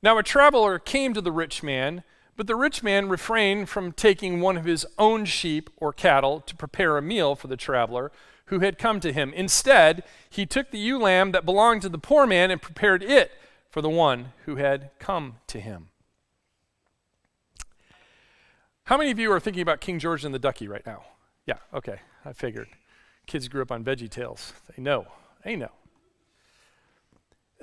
Now 0.02 0.18
a 0.18 0.24
traveler 0.24 0.78
came 0.78 1.14
to 1.14 1.20
the 1.20 1.30
rich 1.30 1.62
man, 1.62 2.02
but 2.36 2.46
the 2.46 2.56
rich 2.56 2.82
man 2.82 3.08
refrained 3.08 3.68
from 3.68 3.92
taking 3.92 4.40
one 4.40 4.56
of 4.56 4.64
his 4.64 4.86
own 4.98 5.24
sheep 5.24 5.70
or 5.76 5.92
cattle 5.92 6.40
to 6.40 6.56
prepare 6.56 6.96
a 6.96 7.02
meal 7.02 7.34
for 7.34 7.48
the 7.48 7.56
traveler 7.56 8.10
who 8.46 8.60
had 8.60 8.78
come 8.78 9.00
to 9.00 9.12
him. 9.12 9.32
Instead, 9.34 10.02
he 10.28 10.46
took 10.46 10.70
the 10.70 10.78
ewe 10.78 10.98
lamb 10.98 11.32
that 11.32 11.44
belonged 11.44 11.82
to 11.82 11.88
the 11.88 11.98
poor 11.98 12.26
man 12.26 12.50
and 12.50 12.60
prepared 12.60 13.02
it 13.02 13.32
for 13.70 13.80
the 13.80 13.90
one 13.90 14.32
who 14.44 14.56
had 14.56 14.90
come 14.98 15.36
to 15.46 15.60
him. 15.60 15.88
How 18.84 18.96
many 18.96 19.10
of 19.10 19.18
you 19.18 19.30
are 19.32 19.40
thinking 19.40 19.62
about 19.62 19.80
King 19.80 19.98
George 19.98 20.24
and 20.24 20.34
the 20.34 20.38
Ducky 20.38 20.68
right 20.68 20.84
now? 20.84 21.04
Yeah, 21.46 21.58
okay, 21.72 22.00
I 22.24 22.32
figured. 22.32 22.68
Kids 23.26 23.48
grew 23.48 23.62
up 23.62 23.70
on 23.70 23.84
Veggie 23.84 24.10
Tales. 24.10 24.52
They 24.74 24.82
know. 24.82 25.06
They 25.44 25.56
know 25.56 25.70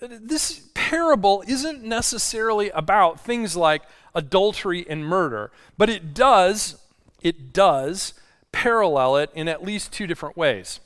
uh, 0.02 0.08
this 0.22 0.60
parable 0.90 1.44
isn't 1.48 1.84
necessarily 1.84 2.72
about 2.72 3.20
things 3.20 3.56
like 3.56 3.84
adultery 4.16 4.84
and 4.90 5.06
murder, 5.06 5.52
but 5.78 5.88
it 5.88 6.16
does, 6.16 6.82
it 7.22 7.54
does 7.54 8.16
parallel 8.52 9.16
it 9.18 9.30
in 9.36 9.48
at 9.48 9.64
least 9.64 9.94
two 9.94 10.08
different 10.08 10.36
ways. 10.36 10.80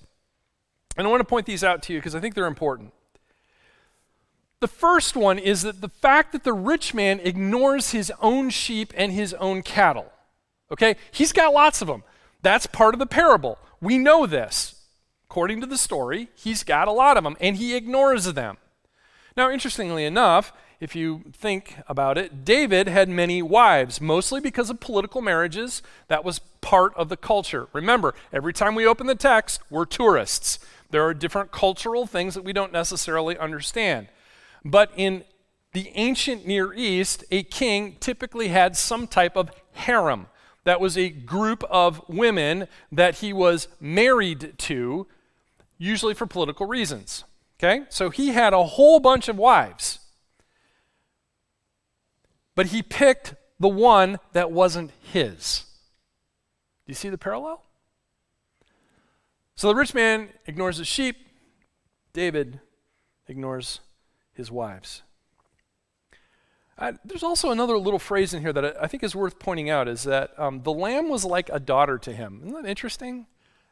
And 0.98 1.08
I 1.08 1.10
want 1.10 1.22
to 1.22 1.26
point 1.26 1.46
these 1.46 1.64
out 1.64 1.82
to 1.84 1.94
you 1.94 2.00
because 2.00 2.16
I 2.16 2.20
think 2.20 2.36
they're 2.36 2.48
important. 2.48 2.92
The 4.60 4.68
first 4.68 5.16
one 5.16 5.40
is 5.40 5.62
that 5.62 5.80
the 5.80 5.88
fact 5.88 6.34
that 6.34 6.44
the 6.44 6.52
rich 6.52 6.94
man 6.94 7.22
ignores 7.22 7.92
his 7.92 8.12
own 8.22 8.50
sheep 8.50 8.92
and 8.98 9.14
his 9.14 9.34
own 9.36 9.62
cattle. 9.62 10.12
Okay? 10.70 10.98
He's 11.12 11.32
got 11.32 11.54
lots 11.54 11.82
of 11.82 11.88
them. 11.88 12.04
That's 12.42 12.68
part 12.68 12.94
of 12.94 13.00
the 13.00 13.06
parable. 13.06 13.58
We 13.80 13.98
know 13.98 14.26
this. 14.26 14.76
According 15.30 15.62
to 15.62 15.66
the 15.66 15.78
story, 15.78 16.28
he's 16.36 16.66
got 16.66 16.90
a 16.90 16.92
lot 16.92 17.16
of 17.16 17.24
them 17.24 17.38
and 17.40 17.56
he 17.56 17.74
ignores 17.74 18.26
them. 18.34 18.58
Now, 19.36 19.50
interestingly 19.50 20.06
enough, 20.06 20.54
if 20.80 20.96
you 20.96 21.24
think 21.32 21.78
about 21.88 22.18
it, 22.18 22.44
David 22.44 22.88
had 22.88 23.10
many 23.10 23.42
wives, 23.42 24.02
mostly 24.02 24.42
because 24.42 24.70
of 24.70 24.80
political 24.80 25.22
marriages. 25.22 25.82
That 26.08 26.24
was 26.24 26.40
part 26.62 26.94
of 26.96 27.10
the 27.10 27.18
culture. 27.18 27.68
Remember, 27.74 28.14
every 28.32 28.54
time 28.54 28.76
we 28.76 28.86
open 28.86 29.08
the 29.08 29.16
text, 29.16 29.62
we're 29.70 29.86
tourists. 29.86 30.60
There 30.92 31.04
are 31.06 31.14
different 31.14 31.52
cultural 31.52 32.06
things 32.06 32.36
that 32.36 32.44
we 32.44 32.54
don't 32.54 32.74
necessarily 32.74 33.38
understand. 33.38 34.08
But 34.66 34.92
in 34.96 35.24
the 35.72 35.90
ancient 35.96 36.46
Near 36.46 36.74
East, 36.74 37.24
a 37.32 37.44
king 37.44 37.98
typically 38.00 38.50
had 38.50 38.78
some 38.78 39.08
type 39.08 39.36
of 39.36 39.50
harem. 39.72 40.28
That 40.66 40.80
was 40.80 40.98
a 40.98 41.10
group 41.10 41.64
of 41.70 42.02
women 42.08 42.68
that 42.92 43.16
he 43.16 43.34
was 43.34 43.68
married 43.80 44.54
to, 44.60 45.08
usually 45.78 46.14
for 46.14 46.28
political 46.28 46.68
reasons. 46.68 47.24
Okay? 47.64 47.84
So 47.90 48.10
he 48.10 48.30
had 48.30 48.54
a 48.54 48.64
whole 48.64 49.00
bunch 49.00 49.30
of 49.30 49.38
wives. 49.38 50.00
But 52.56 52.68
he 52.68 52.84
picked 52.84 53.36
the 53.60 53.70
one 53.70 54.20
that 54.34 54.52
wasn't 54.52 54.92
his. 55.02 55.64
Do 56.86 56.92
you 56.92 56.96
see 56.96 57.10
the 57.10 57.18
parallel? 57.18 57.64
So 59.56 59.68
the 59.68 59.76
rich 59.76 59.94
man 59.94 60.30
ignores 60.46 60.78
his 60.78 60.88
sheep, 60.88 61.16
David 62.12 62.60
ignores 63.28 63.80
his 64.34 64.52
wives. 64.52 65.04
Uh, 66.78 66.94
there's 67.06 67.24
also 67.24 67.52
another 67.52 67.78
little 67.78 68.00
phrase 68.00 68.34
in 68.34 68.42
here 68.42 68.52
that 68.52 68.66
I, 68.66 68.74
I 68.82 68.88
think 68.88 69.04
is 69.04 69.16
worth 69.16 69.40
pointing 69.40 69.70
out 69.70 69.88
is 69.88 70.04
that 70.04 70.38
um, 70.38 70.64
the 70.64 70.74
lamb 70.74 71.08
was 71.08 71.24
like 71.24 71.50
a 71.50 71.60
daughter 71.60 71.98
to 72.00 72.12
him. 72.12 72.42
Isn't 72.44 72.64
that 72.64 72.70
interesting? 72.70 73.28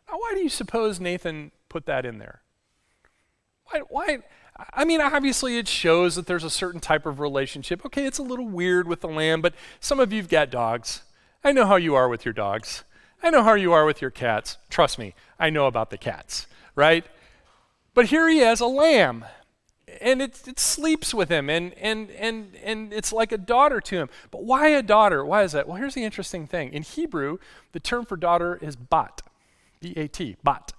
Now, 0.07 0.17
why 0.17 0.31
do 0.35 0.39
you 0.39 0.49
suppose 0.49 0.99
Nathan 0.99 1.51
put 1.67 1.87
that 1.87 2.05
in 2.05 2.19
there? 2.19 2.40
Why, 3.71 3.79
why? 3.89 4.19
I 4.73 4.85
mean, 4.85 5.01
obviously, 5.01 5.57
it 5.57 5.67
shows 5.67 6.15
that 6.15 6.27
there's 6.27 6.43
a 6.43 6.49
certain 6.49 6.81
type 6.81 7.05
of 7.05 7.19
relationship. 7.19 7.85
Okay, 7.85 8.05
it's 8.05 8.19
a 8.19 8.23
little 8.23 8.47
weird 8.47 8.87
with 8.87 9.01
the 9.01 9.07
lamb, 9.07 9.41
but 9.41 9.53
some 9.79 9.99
of 9.99 10.13
you've 10.13 10.29
got 10.29 10.49
dogs. 10.49 11.01
I 11.43 11.51
know 11.51 11.65
how 11.65 11.77
you 11.77 11.95
are 11.95 12.07
with 12.07 12.25
your 12.25 12.33
dogs. 12.33 12.83
I 13.23 13.29
know 13.29 13.43
how 13.43 13.53
you 13.53 13.71
are 13.73 13.85
with 13.85 14.01
your 14.01 14.11
cats. 14.11 14.57
Trust 14.69 14.99
me, 14.99 15.15
I 15.39 15.49
know 15.49 15.67
about 15.67 15.89
the 15.89 15.97
cats, 15.97 16.47
right? 16.75 17.05
But 17.93 18.07
here 18.07 18.27
he 18.27 18.39
has 18.39 18.59
a 18.59 18.67
lamb, 18.67 19.25
and 19.99 20.21
it, 20.21 20.47
it 20.47 20.59
sleeps 20.59 21.13
with 21.13 21.29
him, 21.29 21.49
and, 21.49 21.73
and, 21.75 22.09
and, 22.11 22.55
and 22.63 22.93
it's 22.93 23.13
like 23.13 23.31
a 23.31 23.37
daughter 23.37 23.79
to 23.81 23.95
him. 23.95 24.09
But 24.31 24.43
why 24.43 24.67
a 24.67 24.83
daughter? 24.83 25.25
Why 25.25 25.43
is 25.43 25.51
that? 25.53 25.67
Well, 25.67 25.77
here's 25.77 25.95
the 25.95 26.03
interesting 26.03 26.45
thing. 26.45 26.73
In 26.73 26.83
Hebrew, 26.83 27.37
the 27.71 27.79
term 27.79 28.05
for 28.05 28.17
daughter 28.17 28.59
is 28.61 28.75
bat, 28.75 29.21
B 29.79 29.93
A 29.95 30.07
T, 30.07 30.35
bat, 30.43 30.73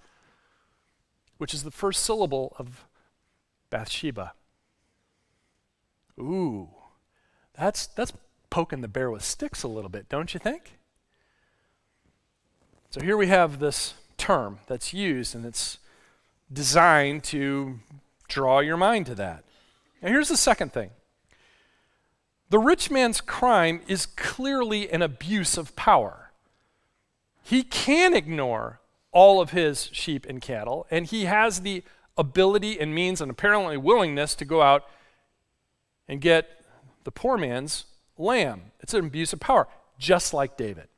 which 1.42 1.52
is 1.52 1.64
the 1.64 1.72
first 1.72 2.04
syllable 2.04 2.54
of 2.56 2.84
Bathsheba. 3.68 4.34
Ooh, 6.16 6.68
that's, 7.58 7.88
that's 7.88 8.12
poking 8.48 8.80
the 8.80 8.86
bear 8.86 9.10
with 9.10 9.24
sticks 9.24 9.64
a 9.64 9.68
little 9.68 9.90
bit, 9.90 10.08
don't 10.08 10.32
you 10.34 10.38
think? 10.38 10.78
So 12.90 13.00
here 13.00 13.16
we 13.16 13.26
have 13.26 13.58
this 13.58 13.94
term 14.16 14.60
that's 14.68 14.94
used 14.94 15.34
and 15.34 15.44
it's 15.44 15.78
designed 16.52 17.24
to 17.24 17.80
draw 18.28 18.60
your 18.60 18.76
mind 18.76 19.06
to 19.06 19.16
that. 19.16 19.42
Now, 20.00 20.10
here's 20.10 20.28
the 20.28 20.36
second 20.36 20.72
thing 20.72 20.90
the 22.50 22.60
rich 22.60 22.88
man's 22.88 23.20
crime 23.20 23.80
is 23.88 24.06
clearly 24.06 24.88
an 24.92 25.02
abuse 25.02 25.58
of 25.58 25.74
power. 25.74 26.30
He 27.42 27.64
can 27.64 28.14
ignore 28.14 28.78
all 29.12 29.40
of 29.40 29.50
his 29.50 29.90
sheep 29.92 30.26
and 30.26 30.40
cattle, 30.40 30.86
and 30.90 31.06
he 31.06 31.26
has 31.26 31.60
the 31.60 31.84
ability 32.16 32.80
and 32.80 32.94
means 32.94 33.20
and 33.20 33.30
apparently 33.30 33.76
willingness 33.76 34.34
to 34.34 34.44
go 34.44 34.62
out 34.62 34.84
and 36.08 36.20
get 36.20 36.64
the 37.04 37.10
poor 37.10 37.36
man's 37.36 37.84
lamb. 38.18 38.72
It's 38.80 38.94
an 38.94 39.06
abuse 39.06 39.32
of 39.32 39.40
power, 39.40 39.68
just 39.98 40.34
like 40.34 40.56
David. 40.56 40.88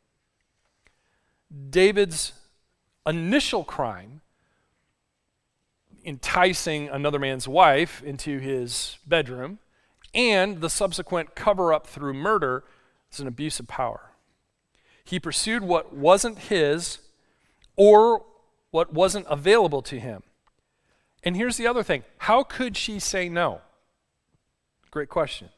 David's 1.70 2.32
initial 3.06 3.64
crime, 3.64 4.20
enticing 6.04 6.88
another 6.88 7.18
man's 7.18 7.46
wife 7.46 8.02
into 8.02 8.38
his 8.38 8.98
bedroom, 9.06 9.58
and 10.14 10.60
the 10.60 10.70
subsequent 10.70 11.34
cover 11.34 11.72
up 11.72 11.86
through 11.86 12.14
murder, 12.14 12.64
is 13.12 13.20
an 13.20 13.26
abuse 13.26 13.60
of 13.60 13.66
power. 13.68 14.10
He 15.04 15.20
pursued 15.20 15.62
what 15.62 15.94
wasn't 15.94 16.38
his 16.38 16.98
or 17.76 18.24
what 18.70 18.92
wasn't 18.92 19.26
available 19.28 19.82
to 19.82 19.98
him. 19.98 20.22
And 21.22 21.36
here's 21.36 21.56
the 21.56 21.66
other 21.66 21.82
thing 21.82 22.04
how 22.18 22.42
could 22.42 22.76
she 22.76 22.98
say 22.98 23.28
no? 23.28 23.60
Great 24.90 25.08
question. 25.08 25.48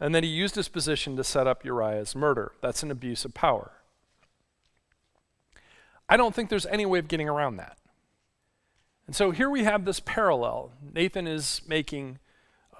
And 0.00 0.14
then 0.14 0.22
he 0.22 0.28
used 0.28 0.56
his 0.56 0.68
position 0.68 1.16
to 1.16 1.24
set 1.24 1.46
up 1.46 1.64
Uriah's 1.64 2.14
murder. 2.14 2.52
That's 2.60 2.82
an 2.82 2.90
abuse 2.90 3.24
of 3.24 3.32
power. 3.32 3.72
I 6.08 6.16
don't 6.16 6.34
think 6.34 6.50
there's 6.50 6.66
any 6.66 6.84
way 6.84 6.98
of 6.98 7.08
getting 7.08 7.28
around 7.28 7.56
that. 7.56 7.78
And 9.06 9.14
so 9.14 9.30
here 9.30 9.48
we 9.48 9.64
have 9.64 9.84
this 9.84 10.00
parallel. 10.00 10.72
Nathan 10.92 11.26
is 11.26 11.62
making 11.66 12.18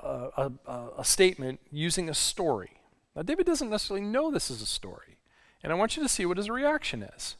a, 0.02 0.50
a, 0.66 0.80
a, 0.98 1.04
statement 1.04 1.60
using 1.70 2.08
a 2.08 2.14
story. 2.14 2.80
Now, 3.14 3.22
David 3.22 3.46
doesn't 3.46 3.70
necessarily 3.70 4.04
know 4.04 4.30
this 4.30 4.50
is 4.50 4.60
a 4.60 4.66
story. 4.66 5.18
And 5.62 5.72
I 5.72 5.76
want 5.76 5.96
you 5.96 6.02
to 6.02 6.08
see 6.08 6.26
what 6.26 6.36
his 6.36 6.50
reaction 6.50 7.02
is. 7.02 7.36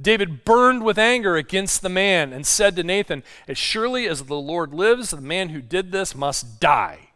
David 0.00 0.44
burned 0.44 0.84
with 0.84 0.98
anger 0.98 1.36
against 1.36 1.82
the 1.82 1.88
man 1.88 2.32
and 2.32 2.46
said 2.46 2.74
to 2.76 2.82
Nathan, 2.82 3.22
As 3.46 3.56
surely 3.56 4.08
as 4.08 4.24
the 4.24 4.34
Lord 4.34 4.74
lives, 4.74 5.10
the 5.10 5.20
man 5.20 5.50
who 5.50 5.62
did 5.62 5.92
this 5.92 6.14
must 6.14 6.58
die. 6.58 7.10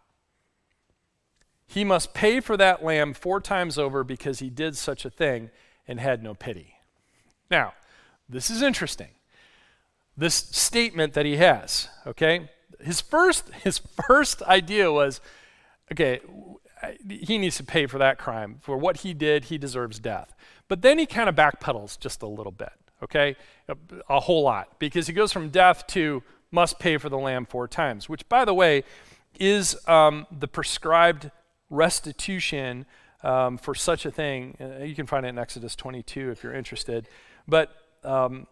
He 1.66 1.85
must 1.85 2.14
pay 2.14 2.40
for 2.40 2.56
that 2.56 2.85
lamb 2.85 3.14
four 3.14 3.40
times 3.40 3.78
over 3.78 4.02
because 4.04 4.38
he 4.38 4.49
did 4.49 4.76
such 4.76 5.04
a 5.04 5.11
thing 5.11 5.50
and 5.87 6.00
had 6.00 6.23
no 6.23 6.35
pity. 6.35 6.76
Now, 7.50 7.75
this 8.28 8.49
is 8.49 8.62
interesting. 8.62 9.08
This 10.16 10.35
statement 10.35 11.14
that 11.14 11.26
he 11.26 11.37
has, 11.37 11.88
okay? 12.06 12.50
His 12.80 13.00
first 13.00 13.49
his 13.64 13.78
first 13.78 14.42
idea 14.42 14.92
was 14.92 15.20
okay, 15.92 16.20
he 17.08 17.38
needs 17.38 17.56
to 17.56 17.64
pay 17.64 17.87
for 17.87 17.99
that 17.99 18.18
crime. 18.18 18.58
For 18.61 18.76
what 18.76 18.99
he 18.99 19.14
did, 19.14 19.47
he 19.47 19.58
deserves 19.58 19.99
death. 19.99 20.35
But 20.68 20.82
then 20.82 20.99
he 20.99 21.06
kind 21.06 21.28
of 21.28 21.35
backpedals 21.35 21.99
just 21.99 22.23
a 22.23 22.26
little 22.26 22.52
bit, 22.52 22.73
okay? 23.02 23.37
A, 23.68 23.76
a, 24.08 24.20
whole 24.20 24.42
lot. 24.42 24.78
Because 24.78 25.06
he 25.06 25.12
goes 25.12 25.32
from 25.32 25.49
death 25.49 25.87
to 25.88 26.23
must 26.50 26.78
pay 26.78 26.97
for 26.99 27.08
the 27.08 27.18
lamb 27.18 27.47
four 27.47 27.66
times, 27.68 28.08
which, 28.08 28.28
by 28.28 28.44
the 28.44 28.54
way, 28.54 28.85
is 29.38 29.76
um, 29.88 30.26
the 30.30 30.49
prescribed 30.49 31.30
restitution 31.70 32.87
um, 33.23 33.58
for 33.58 33.75
such 33.75 34.06
a 34.06 34.11
thing. 34.11 34.56
Uh, 34.61 34.85
you 34.85 34.94
can 34.94 35.06
find 35.06 35.26
it 35.26 35.30
in 35.30 35.38
Exodus 35.38 35.75
22 35.75 36.30
if 36.30 36.42
you're 36.42 36.54
interested. 36.54 37.08
But 37.47 37.75
um, 38.04 38.47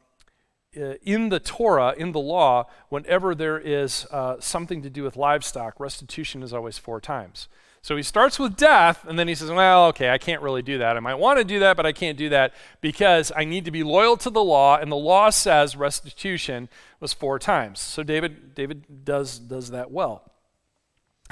uh, 0.77 0.95
in 1.03 1.29
the 1.29 1.41
Torah, 1.41 1.95
in 1.97 2.13
the 2.13 2.21
law, 2.21 2.67
whenever 2.89 3.35
there 3.35 3.59
is 3.59 4.07
uh, 4.11 4.37
something 4.41 4.83
to 4.83 4.91
do 4.91 5.03
with 5.03 5.17
livestock, 5.17 5.79
restitution 5.81 6.43
is 6.43 6.53
always 6.53 6.79
four 6.79 7.01
times. 7.01 7.49
So 7.87 7.97
he 7.97 8.03
starts 8.03 8.41
with 8.41 8.57
death, 8.57 9.05
and 9.07 9.17
then 9.17 9.29
he 9.29 9.37
says, 9.37 9.49
Well, 9.49 9.87
okay, 9.87 10.11
I 10.11 10.19
can't 10.19 10.43
really 10.43 10.61
do 10.61 10.79
that. 10.79 10.97
I 10.97 10.99
might 10.99 11.15
want 11.15 11.39
to 11.39 11.45
do 11.45 11.61
that, 11.61 11.77
but 11.77 11.87
I 11.87 11.93
can't 11.93 12.19
do 12.19 12.29
that 12.31 12.53
because 12.81 13.31
I 13.37 13.45
need 13.45 13.65
to 13.67 13.71
be 13.71 13.85
loyal 13.85 14.17
to 14.17 14.29
the 14.29 14.43
law, 14.43 14.77
and 14.77 14.91
the 14.91 14.97
law 14.97 15.31
says 15.31 15.77
restitution 15.77 16.69
was 16.99 17.13
four 17.13 17.39
times. 17.39 17.79
So 17.79 18.03
David, 18.03 18.57
David 18.57 19.05
does, 19.05 19.39
does 19.39 19.71
that 19.71 19.93
well. 19.93 20.33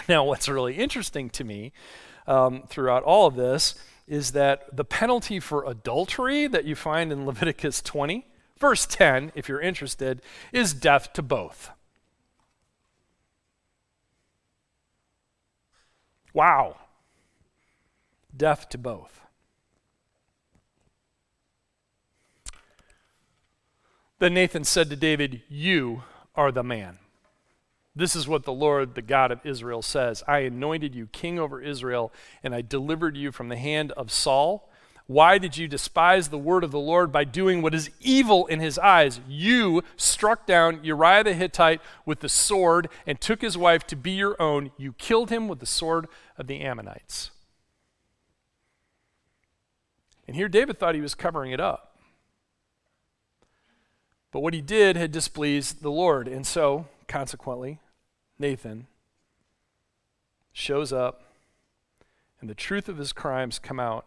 Now, 0.08 0.22
what's 0.22 0.48
really 0.48 0.76
interesting 0.76 1.28
to 1.30 1.42
me 1.42 1.72
um, 2.28 2.62
throughout 2.68 3.02
all 3.02 3.26
of 3.26 3.34
this 3.34 3.74
is 4.06 4.30
that 4.30 4.76
the 4.76 4.84
penalty 4.84 5.40
for 5.40 5.64
adultery 5.64 6.46
that 6.46 6.64
you 6.64 6.76
find 6.76 7.10
in 7.10 7.26
Leviticus 7.26 7.82
20, 7.82 8.28
verse 8.60 8.86
10, 8.86 9.32
if 9.34 9.48
you're 9.48 9.60
interested, 9.60 10.22
is 10.52 10.72
death 10.72 11.12
to 11.14 11.22
both. 11.22 11.70
Wow. 16.34 16.76
Death 18.36 18.68
to 18.70 18.78
both. 18.78 19.22
Then 24.18 24.34
Nathan 24.34 24.64
said 24.64 24.90
to 24.90 24.96
David, 24.96 25.42
You 25.48 26.02
are 26.34 26.52
the 26.52 26.62
man. 26.62 26.98
This 27.96 28.16
is 28.16 28.26
what 28.26 28.44
the 28.44 28.52
Lord, 28.52 28.96
the 28.96 29.02
God 29.02 29.30
of 29.30 29.44
Israel, 29.44 29.80
says 29.80 30.24
I 30.26 30.40
anointed 30.40 30.94
you 30.94 31.06
king 31.06 31.38
over 31.38 31.62
Israel, 31.62 32.12
and 32.42 32.54
I 32.54 32.60
delivered 32.60 33.16
you 33.16 33.30
from 33.30 33.48
the 33.48 33.56
hand 33.56 33.92
of 33.92 34.10
Saul. 34.10 34.68
Why 35.06 35.36
did 35.36 35.58
you 35.58 35.68
despise 35.68 36.28
the 36.28 36.38
word 36.38 36.64
of 36.64 36.70
the 36.70 36.78
Lord 36.78 37.12
by 37.12 37.24
doing 37.24 37.60
what 37.60 37.74
is 37.74 37.90
evil 38.00 38.46
in 38.46 38.60
his 38.60 38.78
eyes? 38.78 39.20
You 39.28 39.82
struck 39.96 40.46
down 40.46 40.82
Uriah 40.82 41.24
the 41.24 41.34
Hittite 41.34 41.82
with 42.06 42.20
the 42.20 42.28
sword 42.28 42.88
and 43.06 43.20
took 43.20 43.42
his 43.42 43.58
wife 43.58 43.86
to 43.88 43.96
be 43.96 44.12
your 44.12 44.40
own. 44.40 44.70
You 44.78 44.94
killed 44.94 45.28
him 45.28 45.46
with 45.46 45.60
the 45.60 45.66
sword 45.66 46.06
of 46.38 46.46
the 46.46 46.60
Ammonites. 46.62 47.30
And 50.26 50.34
here 50.34 50.48
David 50.48 50.78
thought 50.78 50.94
he 50.94 51.02
was 51.02 51.14
covering 51.14 51.52
it 51.52 51.60
up. 51.60 51.98
But 54.32 54.40
what 54.40 54.54
he 54.54 54.62
did 54.62 54.96
had 54.96 55.12
displeased 55.12 55.82
the 55.82 55.90
Lord. 55.90 56.26
And 56.26 56.46
so, 56.46 56.86
consequently, 57.06 57.78
Nathan 58.38 58.86
shows 60.52 60.92
up, 60.94 61.24
and 62.40 62.48
the 62.48 62.54
truth 62.54 62.88
of 62.88 62.96
his 62.96 63.12
crimes 63.12 63.58
come 63.58 63.78
out. 63.78 64.06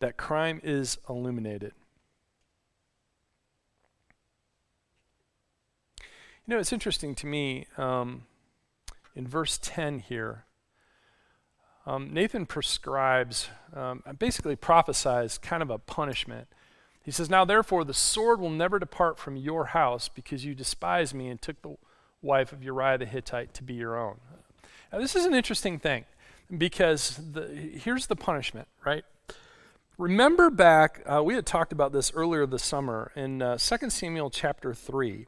That 0.00 0.16
crime 0.16 0.60
is 0.64 0.98
illuminated. 1.08 1.72
You 6.46 6.54
know, 6.54 6.58
it's 6.58 6.72
interesting 6.72 7.14
to 7.16 7.26
me 7.26 7.66
um, 7.78 8.24
in 9.14 9.28
verse 9.28 9.58
10 9.62 10.00
here. 10.00 10.44
Um, 11.86 12.12
Nathan 12.12 12.46
prescribes, 12.46 13.48
um, 13.74 14.02
basically 14.18 14.56
prophesies 14.56 15.38
kind 15.38 15.62
of 15.62 15.70
a 15.70 15.78
punishment. 15.78 16.48
He 17.02 17.10
says, 17.10 17.30
Now 17.30 17.44
therefore, 17.44 17.84
the 17.84 17.94
sword 17.94 18.40
will 18.40 18.50
never 18.50 18.78
depart 18.78 19.18
from 19.18 19.36
your 19.36 19.66
house 19.66 20.08
because 20.08 20.44
you 20.44 20.54
despised 20.54 21.14
me 21.14 21.28
and 21.28 21.40
took 21.40 21.60
the 21.62 21.76
wife 22.22 22.52
of 22.52 22.62
Uriah 22.62 22.98
the 22.98 23.06
Hittite 23.06 23.54
to 23.54 23.62
be 23.62 23.74
your 23.74 23.98
own. 23.98 24.16
Now, 24.92 24.98
this 24.98 25.14
is 25.14 25.24
an 25.24 25.34
interesting 25.34 25.78
thing 25.78 26.04
because 26.56 27.18
the, 27.32 27.46
here's 27.46 28.08
the 28.08 28.16
punishment, 28.16 28.68
right? 28.84 29.04
Remember 30.00 30.48
back, 30.48 31.02
uh, 31.04 31.22
we 31.22 31.34
had 31.34 31.44
talked 31.44 31.72
about 31.72 31.92
this 31.92 32.10
earlier 32.14 32.46
this 32.46 32.62
summer 32.62 33.12
in 33.14 33.42
uh, 33.42 33.58
2 33.58 33.90
Samuel 33.90 34.30
chapter 34.30 34.72
3. 34.72 35.26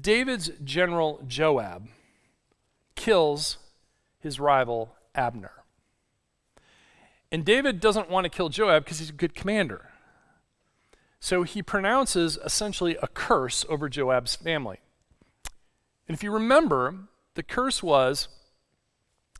David's 0.00 0.52
general 0.62 1.20
Joab 1.26 1.88
kills 2.94 3.56
his 4.20 4.38
rival 4.38 4.94
Abner. 5.16 5.50
And 7.32 7.44
David 7.44 7.80
doesn't 7.80 8.08
want 8.08 8.26
to 8.26 8.30
kill 8.30 8.48
Joab 8.48 8.84
because 8.84 9.00
he's 9.00 9.10
a 9.10 9.14
good 9.14 9.34
commander. 9.34 9.90
So 11.18 11.42
he 11.42 11.64
pronounces 11.64 12.38
essentially 12.44 12.96
a 13.02 13.08
curse 13.08 13.66
over 13.68 13.88
Joab's 13.88 14.36
family. 14.36 14.78
And 16.06 16.14
if 16.14 16.22
you 16.22 16.30
remember, 16.30 17.08
the 17.34 17.42
curse 17.42 17.82
was 17.82 18.28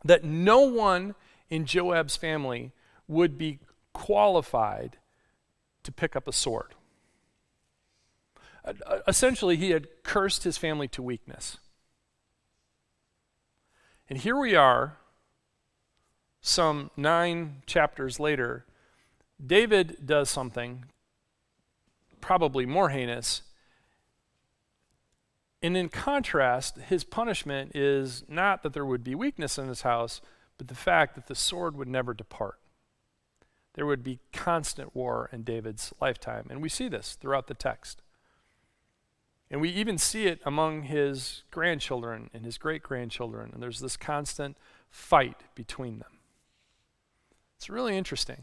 that 0.05 0.25
no 0.25 0.63
one 0.63 1.15
in 1.53 1.67
Joab's 1.67 2.17
family 2.17 2.73
would 3.07 3.37
be 3.37 3.59
qualified 3.93 4.97
to 5.83 5.93
pick 5.93 6.17
up 6.17 6.27
a 6.27 6.33
sword. 6.33 6.75
Uh, 8.65 8.73
essentially, 9.07 9.57
he 9.57 9.73
had 9.73 9.87
cursed 10.03 10.45
his 10.45 10.57
family 10.57 10.89
to 10.89 11.03
weakness. 11.03 11.59
And 14.09 14.19
here 14.19 14.39
we 14.39 14.55
are, 14.55 14.97
some 16.41 16.91
nine 16.97 17.63
chapters 17.67 18.19
later. 18.19 18.65
David 19.45 20.07
does 20.07 20.31
something 20.31 20.87
probably 22.23 22.65
more 22.65 22.89
heinous. 22.89 23.43
And 25.61 25.77
in 25.77 25.91
contrast, 25.91 26.79
his 26.79 27.05
punishment 27.05 27.73
is 27.77 28.25
not 28.27 28.63
that 28.63 28.73
there 28.73 28.87
would 28.87 29.05
be 29.05 29.15
weakness 29.15 29.59
in 29.59 29.69
his 29.69 29.83
house, 29.83 30.23
but 30.63 30.69
the 30.69 30.75
fact 30.77 31.17
that 31.17 31.27
the 31.27 31.35
sword 31.35 31.77
would 31.77 31.89
never 31.89 32.15
depart. 32.15 32.61
There 33.75 33.85
would 33.85 34.05
be 34.05 34.21
constant 34.33 34.95
war 34.95 35.29
in 35.33 35.43
David's 35.43 35.93
lifetime. 36.01 36.47
And 36.51 36.63
we 36.63 36.69
see 36.69 36.87
this 36.87 37.19
throughout 37.21 37.49
the 37.49 37.55
text. 37.55 38.01
And 39.51 39.61
we 39.61 39.71
even 39.71 39.99
see 39.99 40.27
it 40.27 40.41
among 40.47 40.85
his 40.85 41.43
grandchildren 41.51 42.31
and 42.33 42.45
his 42.45 42.59
great 42.59 42.85
grandchildren. 42.85 43.51
And 43.53 43.61
there's 43.61 43.81
this 43.81 43.97
constant 43.97 44.57
fight 44.89 45.41
between 45.57 45.99
them. 45.99 46.21
It's 47.57 47.69
really 47.69 47.97
interesting. 47.97 48.43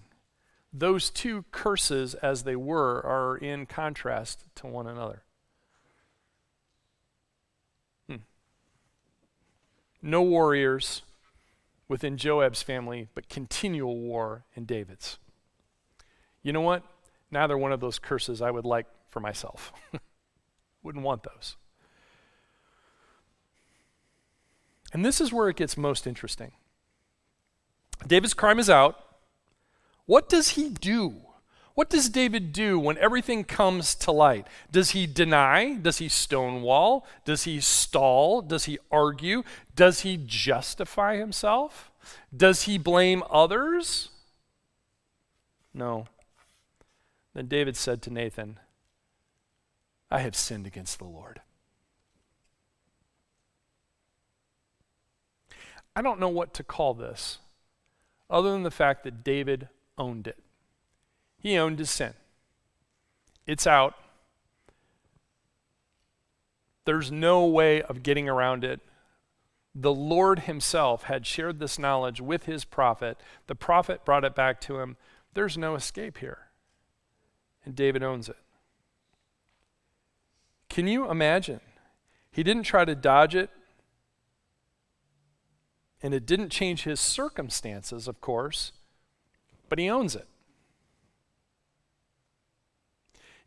Those 0.73 1.10
two 1.10 1.45
curses, 1.53 2.15
as 2.15 2.43
they 2.43 2.58
were, 2.58 3.01
are 3.05 3.38
in 3.38 3.65
contrast 3.65 4.43
to 4.55 4.67
one 4.67 4.88
another. 4.88 5.23
Hmm. 8.10 8.17
No 10.01 10.21
warriors 10.21 11.03
within 11.89 12.15
Joab's 12.15 12.63
family, 12.63 13.10
but 13.13 13.28
continual 13.28 13.97
war 13.97 14.45
in 14.56 14.63
David's. 14.63 15.17
You 16.41 16.54
know 16.54 16.62
what? 16.62 16.84
Neither 17.32 17.58
one 17.58 17.73
of 17.73 17.82
those 17.82 17.99
curses 17.99 18.41
I 18.41 18.52
would 18.52 18.63
like 18.63 18.86
for 19.10 19.19
myself. 19.19 19.73
Wouldn't 20.84 21.04
want 21.04 21.23
those. 21.23 21.58
And 24.93 25.04
this 25.04 25.19
is 25.19 25.34
where 25.34 25.49
it 25.49 25.58
gets 25.58 25.75
most 25.75 26.08
interesting. 26.08 26.54
David's 28.08 28.34
crime 28.34 28.60
is 28.60 28.69
out. 28.69 28.95
What 30.06 30.30
does 30.30 30.52
he 30.52 30.69
do? 30.69 31.15
What 31.79 31.89
does 31.89 32.09
David 32.09 32.51
do 32.51 32.77
when 32.77 32.97
everything 32.97 33.45
comes 33.45 33.95
to 33.95 34.11
light? 34.11 34.45
Does 34.69 34.89
he 34.89 35.07
deny? 35.07 35.75
Does 35.75 35.99
he 35.99 36.09
stonewall? 36.09 37.07
Does 37.23 37.43
he 37.43 37.61
stall? 37.61 38.41
Does 38.41 38.65
he 38.65 38.79
argue? 38.91 39.43
Does 39.77 40.01
he 40.01 40.17
justify 40.17 41.15
himself? 41.15 41.89
Does 42.35 42.63
he 42.63 42.77
blame 42.77 43.23
others? 43.29 44.09
No. 45.73 46.07
Then 47.33 47.47
David 47.47 47.77
said 47.77 48.01
to 48.01 48.09
Nathan, 48.09 48.59
I 50.11 50.19
have 50.19 50.35
sinned 50.35 50.67
against 50.67 50.99
the 50.99 51.05
Lord. 51.05 51.39
I 55.95 56.01
don't 56.01 56.19
know 56.19 56.27
what 56.27 56.53
to 56.55 56.63
call 56.63 56.93
this 56.93 57.37
other 58.29 58.51
than 58.51 58.63
the 58.63 58.69
fact 58.69 59.05
that 59.05 59.23
David 59.23 59.69
owned 59.97 60.27
it. 60.27 60.43
He 61.39 61.58
owned 61.58 61.80
his 61.80 61.89
sin. 61.89 62.13
It's 63.47 63.65
out. 63.65 63.95
There's 66.86 67.12
no 67.12 67.45
way 67.45 67.82
of 67.82 68.04
getting 68.04 68.28
around 68.28 68.63
it. 68.63 68.82
The 69.73 69.93
Lord 69.93 70.39
Himself 70.39 71.04
had 71.04 71.25
shared 71.25 71.60
this 71.60 71.80
knowledge 71.80 72.19
with 72.19 72.45
His 72.45 72.65
prophet. 72.65 73.17
The 73.47 73.56
prophet 73.56 74.04
brought 74.04 74.23
it 74.23 74.36
back 74.36 74.60
to 74.62 74.80
him. 74.80 74.97
There's 75.34 75.58
no 75.58 75.75
escape 75.75 76.17
here. 76.17 76.49
And 77.63 77.75
David 77.75 78.04
owns 78.04 78.28
it. 78.28 78.38
Can 80.67 80.88
you 80.88 81.10
imagine? 81.10 81.62
He 82.32 82.43
didn't 82.43 82.63
try 82.63 82.86
to 82.86 82.95
dodge 82.95 83.36
it, 83.36 83.49
and 86.02 86.13
it 86.13 86.25
didn't 86.25 86.49
change 86.49 86.84
his 86.84 86.99
circumstances, 86.99 88.08
of 88.08 88.21
course, 88.21 88.71
but 89.67 89.80
he 89.80 89.89
owns 89.89 90.15
it. 90.15 90.28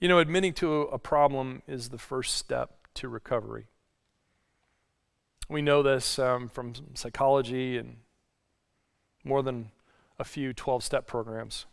You 0.03 0.09
know, 0.09 0.19
admitting 0.19 0.53
to 0.55 0.81
a 0.83 0.99
problem 0.99 1.63
is 1.69 1.91
the 1.91 1.97
first 1.97 2.35
step 2.35 2.73
to 2.95 3.09
recovery. 3.09 3.67
We 5.49 5.63
know 5.63 5.81
this 5.81 6.19
um, 6.19 6.49
from 6.49 6.73
psychology 6.95 7.79
and 7.79 7.99
more 9.23 9.45
than 9.45 9.71
a 10.19 10.25
few 10.25 10.53
12 10.53 10.83
step 10.83 11.07
programs. 11.07 11.67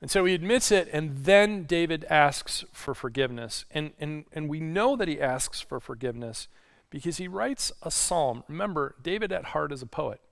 And 0.00 0.10
so 0.10 0.24
he 0.24 0.32
admits 0.32 0.72
it, 0.72 0.88
and 0.90 1.26
then 1.26 1.64
David 1.64 2.06
asks 2.08 2.64
for 2.72 2.94
forgiveness. 2.94 3.66
And, 3.70 3.92
and, 4.00 4.24
and 4.32 4.48
we 4.48 4.58
know 4.58 4.96
that 4.96 5.06
he 5.06 5.20
asks 5.20 5.60
for 5.60 5.80
forgiveness 5.80 6.48
because 6.88 7.18
he 7.18 7.28
writes 7.28 7.72
a 7.82 7.90
psalm. 7.90 8.42
Remember, 8.48 8.94
David 9.02 9.32
at 9.32 9.44
heart 9.44 9.70
is 9.70 9.82
a 9.82 9.86
poet. 9.86 10.22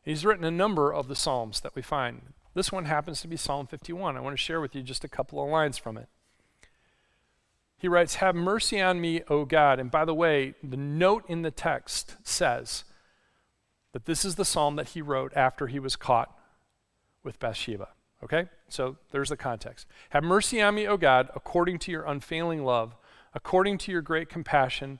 He's 0.00 0.24
written 0.24 0.44
a 0.44 0.50
number 0.52 0.94
of 0.94 1.08
the 1.08 1.16
psalms 1.16 1.58
that 1.62 1.74
we 1.74 1.82
find. 1.82 2.34
This 2.54 2.72
one 2.72 2.84
happens 2.84 3.20
to 3.20 3.28
be 3.28 3.36
Psalm 3.36 3.66
51. 3.66 4.16
I 4.16 4.20
want 4.20 4.36
to 4.36 4.42
share 4.42 4.60
with 4.60 4.74
you 4.74 4.82
just 4.82 5.04
a 5.04 5.08
couple 5.08 5.42
of 5.42 5.48
lines 5.48 5.78
from 5.78 5.96
it. 5.96 6.08
He 7.78 7.88
writes, 7.88 8.16
Have 8.16 8.34
mercy 8.34 8.80
on 8.80 9.00
me, 9.00 9.22
O 9.28 9.44
God. 9.44 9.78
And 9.78 9.90
by 9.90 10.04
the 10.04 10.14
way, 10.14 10.54
the 10.62 10.76
note 10.76 11.24
in 11.28 11.42
the 11.42 11.50
text 11.50 12.16
says 12.22 12.84
that 13.92 14.04
this 14.04 14.24
is 14.24 14.34
the 14.34 14.44
psalm 14.44 14.76
that 14.76 14.90
he 14.90 15.00
wrote 15.00 15.32
after 15.34 15.66
he 15.66 15.78
was 15.78 15.96
caught 15.96 16.36
with 17.22 17.38
Bathsheba. 17.38 17.88
Okay? 18.22 18.48
So 18.68 18.96
there's 19.12 19.30
the 19.30 19.36
context. 19.36 19.86
Have 20.10 20.24
mercy 20.24 20.60
on 20.60 20.74
me, 20.74 20.86
O 20.86 20.96
God, 20.96 21.30
according 21.34 21.78
to 21.80 21.90
your 21.90 22.04
unfailing 22.04 22.64
love, 22.64 22.96
according 23.32 23.78
to 23.78 23.92
your 23.92 24.02
great 24.02 24.28
compassion, 24.28 24.98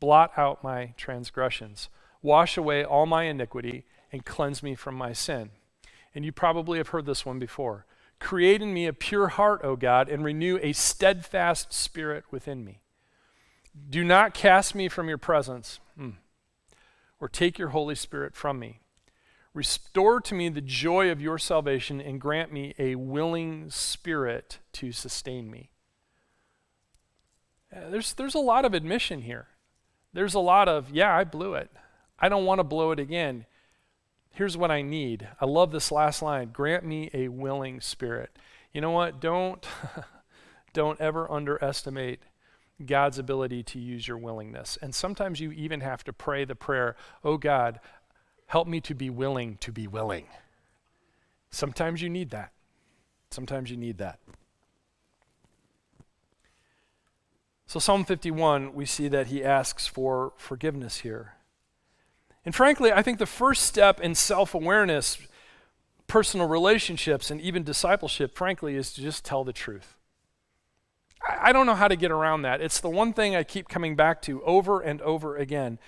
blot 0.00 0.32
out 0.36 0.64
my 0.64 0.94
transgressions. 0.96 1.88
Wash 2.22 2.56
away 2.56 2.82
all 2.82 3.06
my 3.06 3.24
iniquity 3.24 3.84
and 4.10 4.24
cleanse 4.24 4.62
me 4.62 4.74
from 4.74 4.96
my 4.96 5.12
sin. 5.12 5.50
And 6.18 6.24
you 6.24 6.32
probably 6.32 6.78
have 6.78 6.88
heard 6.88 7.06
this 7.06 7.24
one 7.24 7.38
before. 7.38 7.86
Create 8.18 8.60
in 8.60 8.74
me 8.74 8.86
a 8.86 8.92
pure 8.92 9.28
heart, 9.28 9.60
O 9.62 9.76
God, 9.76 10.08
and 10.08 10.24
renew 10.24 10.58
a 10.60 10.72
steadfast 10.72 11.72
spirit 11.72 12.24
within 12.32 12.64
me. 12.64 12.80
Do 13.88 14.02
not 14.02 14.34
cast 14.34 14.74
me 14.74 14.88
from 14.88 15.08
your 15.08 15.16
presence, 15.16 15.78
mm, 15.96 16.14
or 17.20 17.28
take 17.28 17.56
your 17.56 17.68
Holy 17.68 17.94
Spirit 17.94 18.34
from 18.34 18.58
me. 18.58 18.80
Restore 19.54 20.20
to 20.22 20.34
me 20.34 20.48
the 20.48 20.60
joy 20.60 21.08
of 21.08 21.20
your 21.20 21.38
salvation 21.38 22.00
and 22.00 22.20
grant 22.20 22.52
me 22.52 22.74
a 22.80 22.96
willing 22.96 23.70
spirit 23.70 24.58
to 24.72 24.90
sustain 24.90 25.48
me. 25.48 25.70
Uh, 27.72 27.90
there's, 27.90 28.12
there's 28.14 28.34
a 28.34 28.40
lot 28.40 28.64
of 28.64 28.74
admission 28.74 29.22
here. 29.22 29.46
There's 30.12 30.34
a 30.34 30.40
lot 30.40 30.66
of, 30.66 30.90
yeah, 30.90 31.16
I 31.16 31.22
blew 31.22 31.54
it. 31.54 31.70
I 32.18 32.28
don't 32.28 32.44
want 32.44 32.58
to 32.58 32.64
blow 32.64 32.90
it 32.90 32.98
again. 32.98 33.46
Here's 34.30 34.56
what 34.56 34.70
I 34.70 34.82
need. 34.82 35.28
I 35.40 35.46
love 35.46 35.72
this 35.72 35.90
last 35.90 36.22
line 36.22 36.50
grant 36.52 36.84
me 36.84 37.10
a 37.12 37.28
willing 37.28 37.80
spirit. 37.80 38.30
You 38.72 38.80
know 38.80 38.90
what? 38.90 39.20
Don't, 39.20 39.66
don't 40.72 41.00
ever 41.00 41.30
underestimate 41.30 42.20
God's 42.84 43.18
ability 43.18 43.62
to 43.64 43.78
use 43.78 44.06
your 44.06 44.18
willingness. 44.18 44.78
And 44.80 44.94
sometimes 44.94 45.40
you 45.40 45.50
even 45.52 45.80
have 45.80 46.04
to 46.04 46.12
pray 46.12 46.44
the 46.44 46.54
prayer, 46.54 46.94
Oh 47.24 47.36
God, 47.36 47.80
help 48.46 48.68
me 48.68 48.80
to 48.82 48.94
be 48.94 49.10
willing 49.10 49.56
to 49.58 49.72
be 49.72 49.86
willing. 49.86 50.26
Sometimes 51.50 52.02
you 52.02 52.08
need 52.08 52.30
that. 52.30 52.52
Sometimes 53.30 53.70
you 53.70 53.76
need 53.76 53.98
that. 53.98 54.20
So, 57.66 57.78
Psalm 57.78 58.04
51, 58.04 58.72
we 58.72 58.86
see 58.86 59.08
that 59.08 59.26
he 59.26 59.44
asks 59.44 59.86
for 59.86 60.32
forgiveness 60.36 61.00
here. 61.00 61.34
And 62.44 62.54
frankly, 62.54 62.92
I 62.92 63.02
think 63.02 63.18
the 63.18 63.26
first 63.26 63.64
step 63.64 64.00
in 64.00 64.14
self 64.14 64.54
awareness, 64.54 65.18
personal 66.06 66.48
relationships, 66.48 67.30
and 67.30 67.40
even 67.40 67.62
discipleship, 67.62 68.34
frankly, 68.34 68.74
is 68.74 68.92
to 68.94 69.02
just 69.02 69.24
tell 69.24 69.44
the 69.44 69.52
truth. 69.52 69.96
I, 71.26 71.48
I 71.48 71.52
don't 71.52 71.66
know 71.66 71.74
how 71.74 71.88
to 71.88 71.96
get 71.96 72.10
around 72.10 72.42
that. 72.42 72.60
It's 72.60 72.80
the 72.80 72.88
one 72.88 73.12
thing 73.12 73.36
I 73.36 73.42
keep 73.42 73.68
coming 73.68 73.96
back 73.96 74.22
to 74.22 74.42
over 74.44 74.80
and 74.80 75.02
over 75.02 75.36
again 75.36 75.78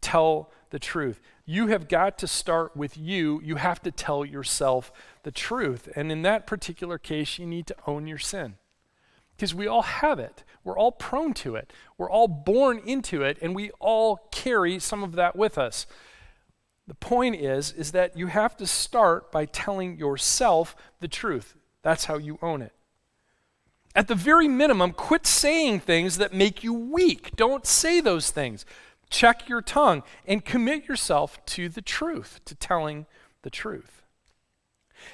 tell 0.00 0.50
the 0.70 0.78
truth. 0.78 1.20
You 1.44 1.68
have 1.68 1.88
got 1.88 2.18
to 2.18 2.26
start 2.26 2.76
with 2.76 2.96
you. 2.96 3.40
You 3.44 3.56
have 3.56 3.80
to 3.82 3.92
tell 3.92 4.24
yourself 4.24 4.92
the 5.22 5.30
truth. 5.30 5.88
And 5.94 6.10
in 6.10 6.22
that 6.22 6.46
particular 6.46 6.98
case, 6.98 7.38
you 7.38 7.46
need 7.46 7.66
to 7.68 7.76
own 7.86 8.06
your 8.06 8.18
sin 8.18 8.56
because 9.36 9.54
we 9.54 9.66
all 9.66 9.82
have 9.82 10.18
it. 10.18 10.44
We're 10.64 10.78
all 10.78 10.92
prone 10.92 11.34
to 11.34 11.54
it. 11.56 11.72
We're 11.98 12.10
all 12.10 12.28
born 12.28 12.80
into 12.86 13.22
it, 13.22 13.38
and 13.42 13.54
we 13.54 13.70
all 13.78 14.28
carry 14.32 14.78
some 14.78 15.04
of 15.04 15.12
that 15.12 15.36
with 15.36 15.58
us. 15.58 15.86
The 16.88 16.94
point 16.94 17.36
is 17.36 17.72
is 17.72 17.92
that 17.92 18.16
you 18.16 18.28
have 18.28 18.56
to 18.58 18.66
start 18.66 19.30
by 19.30 19.44
telling 19.44 19.98
yourself 19.98 20.76
the 21.00 21.08
truth. 21.08 21.56
That's 21.82 22.06
how 22.06 22.16
you 22.16 22.38
own 22.42 22.62
it. 22.62 22.72
At 23.94 24.08
the 24.08 24.14
very 24.14 24.48
minimum, 24.48 24.92
quit 24.92 25.26
saying 25.26 25.80
things 25.80 26.18
that 26.18 26.34
make 26.34 26.62
you 26.62 26.74
weak. 26.74 27.34
Don't 27.34 27.66
say 27.66 28.00
those 28.00 28.30
things. 28.30 28.66
Check 29.08 29.48
your 29.48 29.62
tongue 29.62 30.02
and 30.26 30.44
commit 30.44 30.86
yourself 30.86 31.44
to 31.46 31.68
the 31.68 31.80
truth, 31.80 32.40
to 32.44 32.54
telling 32.54 33.06
the 33.42 33.50
truth. 33.50 34.02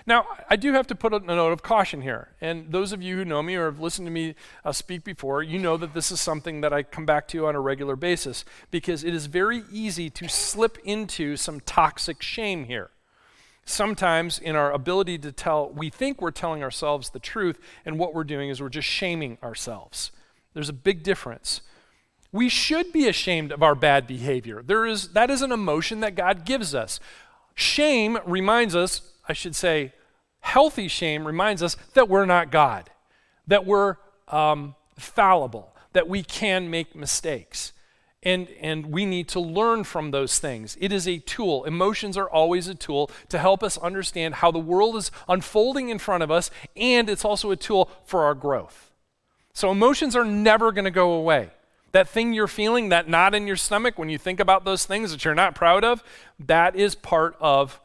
Now, 0.07 0.26
I 0.48 0.57
do 0.57 0.72
have 0.72 0.87
to 0.88 0.94
put 0.94 1.12
a 1.12 1.18
note 1.18 1.52
of 1.52 1.62
caution 1.62 2.02
here. 2.02 2.28
And 2.40 2.70
those 2.72 2.92
of 2.92 3.02
you 3.02 3.16
who 3.16 3.24
know 3.24 3.42
me 3.42 3.55
or 3.55 3.66
have 3.66 3.81
listened 3.81 4.07
to 4.07 4.12
me 4.12 4.35
uh, 4.64 4.72
speak 4.72 5.05
before, 5.05 5.42
you 5.42 5.59
know 5.59 5.76
that 5.76 5.94
this 5.94 6.11
is 6.11 6.20
something 6.20 6.61
that 6.61 6.72
I 6.72 6.83
come 6.83 7.07
back 7.07 7.28
to 7.28 7.46
on 7.46 7.55
a 7.55 7.61
regular 7.61 7.96
basis 7.96 8.44
because 8.70 9.05
it 9.05 9.14
is 9.14 9.26
very 9.26 9.64
easy 9.70 10.11
to 10.11 10.28
slip 10.28 10.78
into 10.85 11.37
some 11.37 11.61
toxic 11.61 12.22
shame 12.22 12.64
here. 12.64 12.90
Sometimes, 13.64 14.38
in 14.38 14.57
our 14.57 14.72
ability 14.72 15.18
to 15.18 15.31
tell, 15.31 15.70
we 15.70 15.88
think 15.88 16.20
we're 16.20 16.33
telling 16.33 16.64
ourselves 16.64 17.11
the 17.11 17.20
truth, 17.20 17.61
and 17.87 17.96
what 17.96 18.12
we're 18.12 18.24
doing 18.24 18.50
is 18.50 18.61
we're 18.61 18.68
just 18.68 18.88
shaming 18.88 19.38
ourselves. 19.40 20.11
There's 20.52 20.68
a 20.68 20.74
big 20.74 21.05
difference. 21.05 21.61
We 22.33 22.48
should 22.48 22.92
be 22.92 23.07
ashamed 23.07 23.52
of 23.52 23.62
our 23.62 23.74
bad 23.74 24.07
behavior. 24.07 24.62
There 24.66 24.85
is, 24.85 25.09
that 25.11 25.31
is 25.31 25.42
an 25.42 25.52
emotion 25.52 26.00
that 26.00 26.16
God 26.16 26.44
gives 26.44 26.74
us. 26.74 26.98
Shame 27.55 28.18
reminds 28.24 28.74
us 28.74 29.12
I 29.29 29.33
should 29.33 29.55
say, 29.57 29.93
healthy 30.41 30.89
shame 30.89 31.27
reminds 31.27 31.63
us 31.63 31.77
that 31.95 32.09
we're 32.09 32.27
not 32.27 32.51
God, 32.51 32.91
that 33.47 33.65
we're 33.65 33.97
um, 34.29 34.75
fallible, 34.99 35.75
that 35.93 36.09
we 36.09 36.23
can 36.23 36.71
make 36.71 36.95
mistakes. 36.95 37.73
And, 38.25 38.49
and 38.61 38.87
we 38.87 39.05
need 39.05 39.27
to 39.31 39.41
learn 39.41 39.83
from 39.83 40.13
those 40.13 40.39
things. 40.39 40.77
It 40.81 40.93
is 40.93 41.09
a 41.09 41.19
tool. 41.19 41.65
Emotions 41.65 42.17
are 42.17 42.31
always 42.31 42.69
a 42.69 42.75
tool 42.75 43.11
to 43.31 43.39
help 43.39 43.65
us 43.65 43.77
understand 43.79 44.37
how 44.37 44.53
the 44.53 44.61
world 44.61 44.95
is 44.95 45.11
unfolding 45.29 45.89
in 45.89 45.99
front 45.99 46.23
of 46.23 46.31
us, 46.31 46.49
and 46.77 47.11
it's 47.11 47.25
also 47.25 47.51
a 47.51 47.57
tool 47.57 47.91
for 48.05 48.23
our 48.23 48.35
growth. 48.35 48.93
So, 49.53 49.73
emotions 49.73 50.15
are 50.15 50.25
never 50.25 50.71
going 50.71 50.85
to 50.85 50.93
go 50.93 51.15
away. 51.15 51.51
That 51.91 52.09
thing 52.09 52.33
you're 52.33 52.47
feeling, 52.47 52.91
that 52.91 53.09
knot 53.09 53.35
in 53.35 53.49
your 53.49 53.57
stomach 53.57 53.99
when 53.99 54.09
you 54.09 54.19
think 54.19 54.39
about 54.39 54.65
those 54.65 54.87
things 54.87 55.11
that 55.11 55.25
you're 55.25 55.35
not 55.35 55.57
proud 55.57 55.85
of, 55.85 56.05
that 56.39 56.77
is 56.77 56.95
part 56.95 57.37
of 57.41 57.81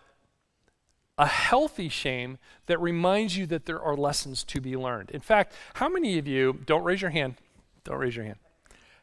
a 1.17 1.25
healthy 1.25 1.89
shame 1.89 2.37
that 2.67 2.79
reminds 2.79 3.35
you 3.35 3.45
that 3.47 3.65
there 3.65 3.81
are 3.81 3.95
lessons 3.95 4.43
to 4.43 4.61
be 4.61 4.77
learned. 4.77 5.09
In 5.11 5.21
fact, 5.21 5.53
how 5.75 5.89
many 5.89 6.17
of 6.17 6.27
you, 6.27 6.59
don't 6.65 6.83
raise 6.83 7.01
your 7.01 7.11
hand, 7.11 7.35
don't 7.83 7.97
raise 7.97 8.15
your 8.15 8.25
hand. 8.25 8.37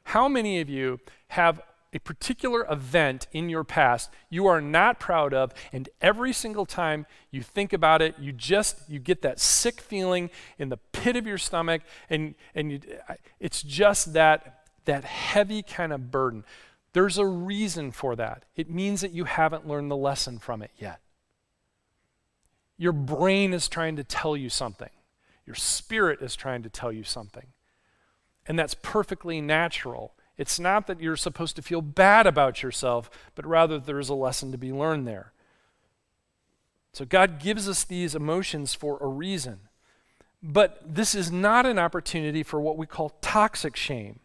How 0.05 0.29
many 0.29 0.61
of 0.61 0.69
you 0.69 1.01
have 1.29 1.61
a 1.95 2.01
particular 2.01 2.67
event 2.69 3.29
in 3.33 3.49
your 3.49 3.63
past 3.63 4.11
you 4.29 4.47
are 4.47 4.61
not 4.61 4.99
proud 4.99 5.33
of 5.33 5.55
and 5.73 5.89
every 6.03 6.33
single 6.33 6.67
time 6.67 7.07
you 7.31 7.41
think 7.41 7.73
about 7.73 8.03
it 8.03 8.17
you 8.19 8.33
just 8.33 8.79
you 8.89 8.99
get 8.99 9.23
that 9.23 9.39
sick 9.39 9.81
feeling 9.81 10.29
in 10.59 10.69
the 10.71 10.77
pit 10.93 11.15
of 11.15 11.25
your 11.25 11.39
stomach 11.39 11.83
and 12.11 12.35
and 12.55 12.73
you, 12.73 12.81
it's 13.39 13.63
just 13.63 14.13
that 14.13 14.65
that 14.87 15.05
heavy 15.05 15.63
kind 15.63 15.93
of 15.93 16.11
burden 16.11 16.45
there's 16.95 17.17
a 17.17 17.27
reason 17.27 17.93
for 17.93 18.17
that 18.17 18.43
it 18.57 18.69
means 18.69 19.01
that 19.01 19.13
you 19.13 19.25
haven't 19.25 19.67
learned 19.67 19.89
the 19.89 19.97
lesson 19.97 20.39
from 20.39 20.63
it 20.63 20.73
yet 20.77 21.01
your 22.77 22.93
brain 22.93 23.53
is 23.53 23.69
trying 23.69 23.97
to 23.97 24.05
tell 24.05 24.37
you 24.37 24.49
something, 24.49 24.91
your 25.47 25.57
spirit 25.57 26.21
is 26.21 26.35
trying 26.35 26.63
to 26.63 26.71
tell 26.71 26.93
you 26.93 27.05
something. 27.05 27.47
And 28.47 28.59
that's 28.59 28.75
perfectly 28.75 29.41
natural. 29.41 30.15
It's 30.37 30.59
not 30.59 30.87
that 30.87 31.01
you're 31.01 31.17
supposed 31.17 31.57
to 31.57 31.63
feel 31.63 31.81
bad 31.81 32.27
about 32.27 32.63
yourself, 32.63 33.11
but 33.35 33.47
rather 33.47 33.79
there 33.79 34.01
is 34.01 34.09
a 34.09 34.15
lesson 34.15 34.53
to 34.53 34.59
be 34.59 34.73
learned 34.73 35.07
there. 35.07 35.33
So 36.93 37.05
God 37.05 37.41
gives 37.41 37.69
us 37.69 37.85
these 37.85 38.15
emotions 38.15 38.75
for 38.75 38.99
a 39.01 39.07
reason. 39.07 39.61
But 40.43 40.81
this 40.87 41.15
is 41.15 41.33
not 41.33 41.65
an 41.65 41.79
opportunity 41.79 42.43
for 42.43 42.61
what 42.61 42.77
we 42.77 42.87
call 42.87 43.11
toxic 43.21 43.77
shame. 43.77 44.21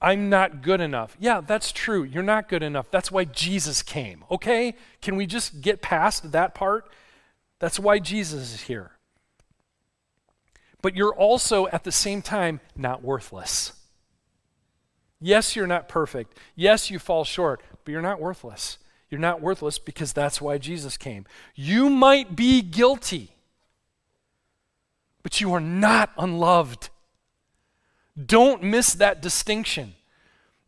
I'm 0.00 0.30
not 0.30 0.62
good 0.62 0.80
enough. 0.80 1.16
Yeah, 1.20 1.40
that's 1.40 1.72
true. 1.72 2.02
You're 2.02 2.22
not 2.22 2.48
good 2.48 2.62
enough. 2.62 2.90
That's 2.90 3.10
why 3.10 3.24
Jesus 3.24 3.82
came. 3.82 4.24
Okay? 4.30 4.74
Can 5.02 5.16
we 5.16 5.26
just 5.26 5.60
get 5.60 5.82
past 5.82 6.32
that 6.32 6.54
part? 6.54 6.88
That's 7.60 7.78
why 7.78 8.00
Jesus 8.00 8.54
is 8.54 8.62
here. 8.62 8.92
But 10.82 10.96
you're 10.96 11.14
also 11.14 11.68
at 11.68 11.84
the 11.84 11.92
same 11.92 12.22
time 12.22 12.60
not 12.74 13.02
worthless. 13.04 13.72
Yes, 15.20 15.54
you're 15.54 15.66
not 15.66 15.88
perfect. 15.88 16.36
Yes, 16.56 16.90
you 16.90 16.98
fall 16.98 17.24
short, 17.24 17.60
but 17.84 17.92
you're 17.92 18.00
not 18.00 18.20
worthless. 18.20 18.78
You're 19.10 19.20
not 19.20 19.42
worthless 19.42 19.78
because 19.78 20.12
that's 20.12 20.40
why 20.40 20.56
Jesus 20.56 20.96
came. 20.96 21.26
You 21.54 21.90
might 21.90 22.34
be 22.34 22.62
guilty, 22.62 23.32
but 25.22 25.40
you 25.40 25.52
are 25.52 25.60
not 25.60 26.10
unloved. 26.16 26.88
Don't 28.24 28.62
miss 28.62 28.94
that 28.94 29.20
distinction 29.20 29.94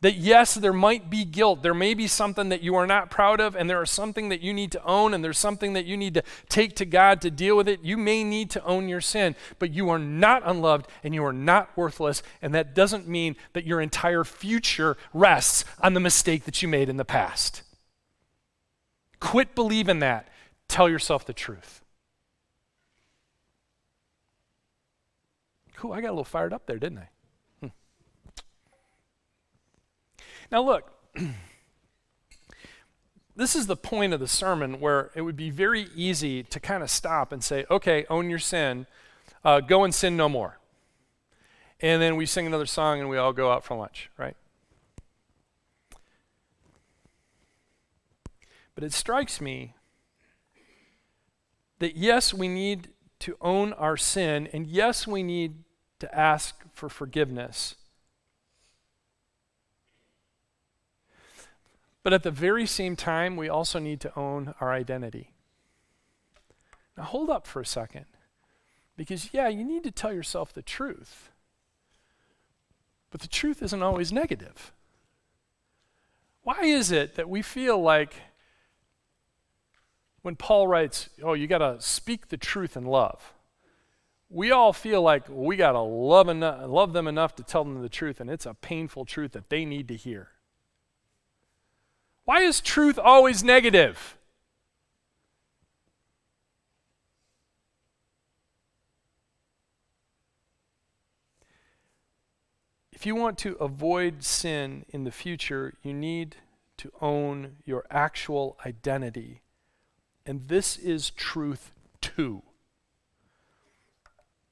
that 0.02 0.16
yes, 0.16 0.54
there 0.54 0.72
might 0.72 1.08
be 1.08 1.24
guilt. 1.24 1.62
There 1.62 1.72
may 1.72 1.94
be 1.94 2.08
something 2.08 2.48
that 2.50 2.60
you 2.60 2.74
are 2.74 2.88
not 2.88 3.08
proud 3.08 3.40
of, 3.40 3.54
and 3.54 3.70
there 3.70 3.80
is 3.82 3.90
something 3.90 4.28
that 4.28 4.40
you 4.40 4.52
need 4.52 4.72
to 4.72 4.84
own, 4.84 5.14
and 5.14 5.24
there's 5.24 5.38
something 5.38 5.72
that 5.72 5.86
you 5.86 5.96
need 5.96 6.14
to 6.14 6.24
take 6.48 6.74
to 6.76 6.84
God 6.84 7.20
to 7.22 7.30
deal 7.30 7.56
with 7.56 7.68
it. 7.68 7.80
You 7.82 7.96
may 7.96 8.24
need 8.24 8.50
to 8.50 8.64
own 8.64 8.88
your 8.88 9.00
sin, 9.00 9.36
but 9.60 9.70
you 9.70 9.88
are 9.90 10.00
not 10.00 10.42
unloved 10.44 10.88
and 11.04 11.14
you 11.14 11.24
are 11.24 11.32
not 11.32 11.70
worthless, 11.76 12.22
and 12.42 12.52
that 12.52 12.74
doesn't 12.74 13.06
mean 13.06 13.36
that 13.52 13.64
your 13.64 13.80
entire 13.80 14.24
future 14.24 14.96
rests 15.14 15.64
on 15.80 15.94
the 15.94 16.00
mistake 16.00 16.44
that 16.44 16.62
you 16.62 16.68
made 16.68 16.88
in 16.88 16.96
the 16.96 17.04
past. 17.04 17.62
Quit 19.20 19.54
believing 19.54 20.00
that. 20.00 20.26
Tell 20.66 20.88
yourself 20.88 21.24
the 21.24 21.32
truth. 21.32 21.80
Cool, 25.76 25.92
I 25.92 26.00
got 26.00 26.08
a 26.08 26.10
little 26.10 26.24
fired 26.24 26.52
up 26.52 26.66
there, 26.66 26.78
didn't 26.78 26.98
I? 26.98 27.08
Now, 30.52 30.62
look, 30.62 30.92
this 33.34 33.56
is 33.56 33.66
the 33.66 33.76
point 33.76 34.12
of 34.12 34.20
the 34.20 34.28
sermon 34.28 34.80
where 34.80 35.10
it 35.14 35.22
would 35.22 35.36
be 35.36 35.48
very 35.48 35.88
easy 35.96 36.42
to 36.42 36.60
kind 36.60 36.82
of 36.82 36.90
stop 36.90 37.32
and 37.32 37.42
say, 37.42 37.64
okay, 37.70 38.04
own 38.10 38.28
your 38.28 38.38
sin, 38.38 38.86
uh, 39.46 39.60
go 39.60 39.82
and 39.82 39.94
sin 39.94 40.14
no 40.14 40.28
more. 40.28 40.58
And 41.80 42.02
then 42.02 42.16
we 42.16 42.26
sing 42.26 42.46
another 42.46 42.66
song 42.66 43.00
and 43.00 43.08
we 43.08 43.16
all 43.16 43.32
go 43.32 43.50
out 43.50 43.64
for 43.64 43.74
lunch, 43.78 44.10
right? 44.18 44.36
But 48.74 48.84
it 48.84 48.92
strikes 48.92 49.40
me 49.40 49.74
that 51.78 51.96
yes, 51.96 52.34
we 52.34 52.46
need 52.46 52.88
to 53.20 53.38
own 53.40 53.72
our 53.72 53.96
sin, 53.96 54.48
and 54.52 54.66
yes, 54.66 55.06
we 55.06 55.22
need 55.22 55.64
to 55.98 56.14
ask 56.14 56.62
for 56.74 56.88
forgiveness. 56.88 57.76
But 62.02 62.12
at 62.12 62.22
the 62.22 62.30
very 62.30 62.66
same 62.66 62.96
time, 62.96 63.36
we 63.36 63.48
also 63.48 63.78
need 63.78 64.00
to 64.00 64.18
own 64.18 64.54
our 64.60 64.72
identity. 64.72 65.30
Now, 66.96 67.04
hold 67.04 67.30
up 67.30 67.46
for 67.46 67.60
a 67.60 67.66
second. 67.66 68.06
Because, 68.96 69.30
yeah, 69.32 69.48
you 69.48 69.64
need 69.64 69.84
to 69.84 69.90
tell 69.90 70.12
yourself 70.12 70.52
the 70.52 70.62
truth. 70.62 71.30
But 73.10 73.20
the 73.20 73.28
truth 73.28 73.62
isn't 73.62 73.82
always 73.82 74.12
negative. 74.12 74.72
Why 76.42 76.62
is 76.62 76.90
it 76.90 77.14
that 77.14 77.28
we 77.28 77.40
feel 77.40 77.80
like 77.80 78.14
when 80.22 80.36
Paul 80.36 80.66
writes, 80.66 81.08
oh, 81.22 81.34
you 81.34 81.46
got 81.46 81.58
to 81.58 81.80
speak 81.80 82.28
the 82.28 82.36
truth 82.36 82.76
in 82.76 82.84
love? 82.84 83.32
We 84.28 84.50
all 84.50 84.72
feel 84.72 85.02
like 85.02 85.24
we 85.28 85.56
got 85.56 85.72
to 85.72 85.80
love, 85.80 86.26
love 86.26 86.92
them 86.92 87.06
enough 87.06 87.36
to 87.36 87.42
tell 87.42 87.64
them 87.64 87.80
the 87.80 87.88
truth, 87.88 88.20
and 88.20 88.30
it's 88.30 88.46
a 88.46 88.54
painful 88.54 89.04
truth 89.04 89.32
that 89.32 89.50
they 89.50 89.64
need 89.64 89.88
to 89.88 89.94
hear. 89.94 90.28
Why 92.24 92.42
is 92.42 92.60
truth 92.60 92.98
always 92.98 93.42
negative? 93.42 94.16
If 102.92 103.06
you 103.06 103.16
want 103.16 103.36
to 103.38 103.54
avoid 103.56 104.22
sin 104.22 104.84
in 104.90 105.02
the 105.02 105.10
future, 105.10 105.74
you 105.82 105.92
need 105.92 106.36
to 106.76 106.92
own 107.00 107.56
your 107.64 107.84
actual 107.90 108.56
identity. 108.64 109.40
And 110.24 110.46
this 110.46 110.76
is 110.76 111.10
truth 111.10 111.72
too. 112.00 112.42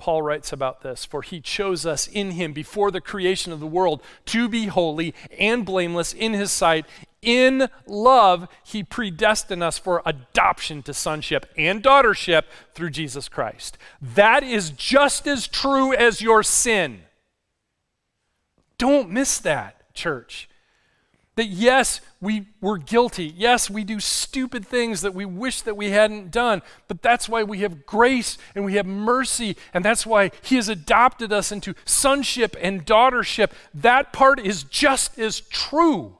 Paul 0.01 0.23
writes 0.23 0.51
about 0.51 0.81
this 0.81 1.05
For 1.05 1.21
he 1.21 1.41
chose 1.41 1.85
us 1.85 2.09
in 2.09 2.33
him 2.33 2.55
before 2.55 2.91
the 2.91 3.03
creation 3.03 3.53
of 3.53 3.61
the 3.61 3.67
world 3.67 4.03
to 4.27 4.49
be 4.49 4.67
holy 4.67 5.15
and 5.39 5.65
blameless 5.65 6.15
in 6.15 6.33
his 6.33 6.51
sight. 6.51 6.87
In 7.21 7.69
love, 7.87 8.49
he 8.65 8.83
predestined 8.83 9.63
us 9.63 9.77
for 9.77 10.03
adoption 10.07 10.83
to 10.85 10.95
sonship 10.95 11.45
and 11.57 11.83
daughtership 11.83 12.45
through 12.75 12.91
Jesus 12.91 13.29
Christ. 13.29 13.77
That 14.01 14.43
is 14.43 14.71
just 14.71 15.29
as 15.29 15.47
true 15.47 15.93
as 15.93 16.23
your 16.23 16.43
sin. 16.43 17.03
Don't 18.79 19.11
miss 19.11 19.39
that, 19.41 19.93
church. 19.93 20.49
That 21.41 21.47
yes, 21.47 22.03
we 22.21 22.49
were 22.61 22.77
guilty. 22.77 23.33
Yes, 23.35 23.71
we 23.71 23.83
do 23.83 23.99
stupid 23.99 24.67
things 24.67 25.01
that 25.01 25.15
we 25.15 25.25
wish 25.25 25.63
that 25.63 25.75
we 25.75 25.89
hadn't 25.89 26.31
done. 26.31 26.61
But 26.87 27.01
that's 27.01 27.31
why 27.31 27.45
we 27.45 27.61
have 27.61 27.87
grace 27.87 28.37
and 28.55 28.63
we 28.63 28.75
have 28.75 28.85
mercy. 28.85 29.57
And 29.73 29.83
that's 29.83 30.05
why 30.05 30.33
He 30.43 30.57
has 30.57 30.69
adopted 30.69 31.33
us 31.33 31.51
into 31.51 31.73
sonship 31.87 32.55
and 32.61 32.85
daughtership. 32.85 33.53
That 33.73 34.13
part 34.13 34.39
is 34.39 34.65
just 34.65 35.19
as 35.19 35.41
true. 35.41 36.19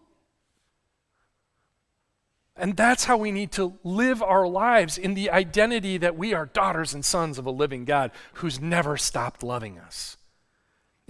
And 2.57 2.75
that's 2.75 3.05
how 3.05 3.19
we 3.19 3.31
need 3.31 3.53
to 3.53 3.75
live 3.85 4.23
our 4.23 4.49
lives 4.49 4.97
in 4.97 5.13
the 5.13 5.31
identity 5.31 5.99
that 5.99 6.17
we 6.17 6.33
are 6.33 6.47
daughters 6.47 6.95
and 6.95 7.05
sons 7.05 7.37
of 7.37 7.45
a 7.45 7.51
living 7.51 7.85
God 7.85 8.11
who's 8.35 8.59
never 8.59 8.97
stopped 8.97 9.43
loving 9.43 9.79
us. 9.79 10.17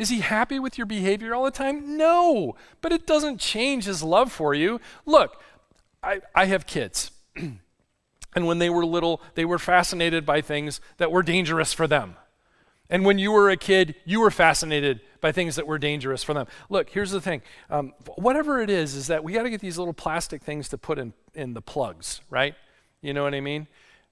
Is 0.01 0.09
he 0.09 0.21
happy 0.21 0.59
with 0.59 0.79
your 0.79 0.87
behavior 0.87 1.35
all 1.35 1.45
the 1.45 1.51
time? 1.51 1.99
No, 1.99 2.57
but 2.81 2.91
it 2.91 3.07
doesn't 3.07 3.39
change 3.39 3.85
his 3.85 4.03
love 4.03 4.33
for 4.33 4.55
you. 4.55 4.81
Look, 5.05 5.43
I, 6.03 6.23
I 6.35 6.47
have 6.47 6.67
kids. 6.67 7.11
and 7.37 8.47
when 8.47 8.61
they 8.61 8.71
were 8.71 8.87
little, 8.87 9.21
they 9.35 9.45
were 9.45 9.59
fascinated 9.59 10.25
by 10.25 10.41
things 10.41 10.81
that 10.97 11.13
were 11.13 11.23
dangerous 11.23 11.75
for 11.75 11.87
them. 11.87 12.17
And 12.89 13.05
when 13.05 13.19
you 13.19 13.31
were 13.31 13.51
a 13.51 13.59
kid, 13.59 13.95
you 14.07 14.21
were 14.21 14.31
fascinated 14.31 15.03
by 15.21 15.33
things 15.33 15.55
that 15.57 15.67
were 15.67 15.79
dangerous 15.79 16.25
for 16.25 16.33
them. 16.33 16.47
Look, 16.71 16.89
here's 16.89 17.11
the 17.11 17.21
thing. 17.21 17.43
Um, 17.69 17.93
whatever 18.17 18.63
it 18.63 18.71
is, 18.71 18.95
is 18.95 19.07
that 19.09 19.23
we 19.23 19.35
got 19.35 19.43
to 19.43 19.51
get 19.51 19.61
these 19.61 19.77
little 19.77 19.93
plastic 19.93 20.43
things 20.43 20.71
to 20.71 20.79
put 20.79 20.99
in, 20.99 21.13
in 21.35 21.53
the 21.53 21.61
plugs, 21.61 22.23
right? 22.31 22.55
You 23.03 23.13
know 23.13 23.25
what 23.25 23.35
I 23.35 23.43
mean? 23.43 23.67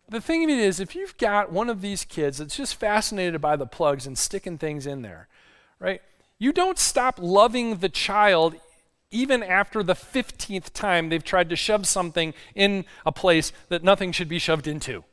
The 0.07 0.21
thing 0.21 0.45
of 0.45 0.51
it 0.51 0.59
is, 0.59 0.81
if 0.81 0.95
you've 0.95 1.17
got 1.17 1.51
one 1.51 1.71
of 1.71 1.81
these 1.81 2.05
kids 2.05 2.37
that's 2.37 2.59
just 2.59 2.75
fascinated 2.75 3.41
by 3.41 3.57
the 3.57 3.67
plugs 3.67 4.07
and 4.07 4.19
sticking 4.19 4.59
things 4.59 4.87
in 4.87 5.01
there, 5.01 5.29
right? 5.79 6.03
You 6.39 6.53
don't 6.53 6.79
stop 6.79 7.19
loving 7.21 7.79
the 7.79 7.89
child 7.89 8.55
even 9.11 9.43
after 9.43 9.83
the 9.83 9.95
15th 9.95 10.73
time 10.73 11.09
they've 11.09 11.25
tried 11.25 11.49
to 11.51 11.57
shove 11.57 11.87
something 11.87 12.35
in 12.55 12.85
a 13.07 13.13
place 13.13 13.53
that 13.69 13.83
nothing 13.83 14.13
should 14.13 14.29
be 14.29 14.39
shoved 14.39 14.67
into. 14.67 15.05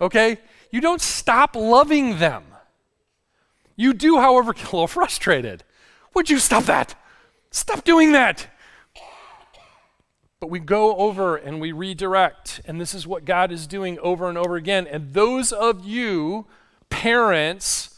Okay? 0.00 0.38
You 0.70 0.80
don't 0.80 1.00
stop 1.00 1.54
loving 1.54 2.18
them. 2.18 2.44
You 3.76 3.92
do, 3.92 4.18
however, 4.18 4.52
get 4.52 4.64
a 4.64 4.76
little 4.76 4.88
frustrated. 4.88 5.62
Would 6.14 6.30
you 6.30 6.38
stop 6.38 6.64
that? 6.64 6.94
Stop 7.50 7.84
doing 7.84 8.12
that. 8.12 8.48
But 10.40 10.50
we 10.50 10.58
go 10.58 10.96
over 10.96 11.36
and 11.36 11.60
we 11.60 11.72
redirect, 11.72 12.60
and 12.66 12.80
this 12.80 12.92
is 12.92 13.06
what 13.06 13.24
God 13.24 13.50
is 13.50 13.66
doing 13.66 13.98
over 14.00 14.28
and 14.28 14.36
over 14.36 14.56
again. 14.56 14.86
And 14.86 15.14
those 15.14 15.52
of 15.52 15.84
you, 15.84 16.46
parents, 16.90 17.93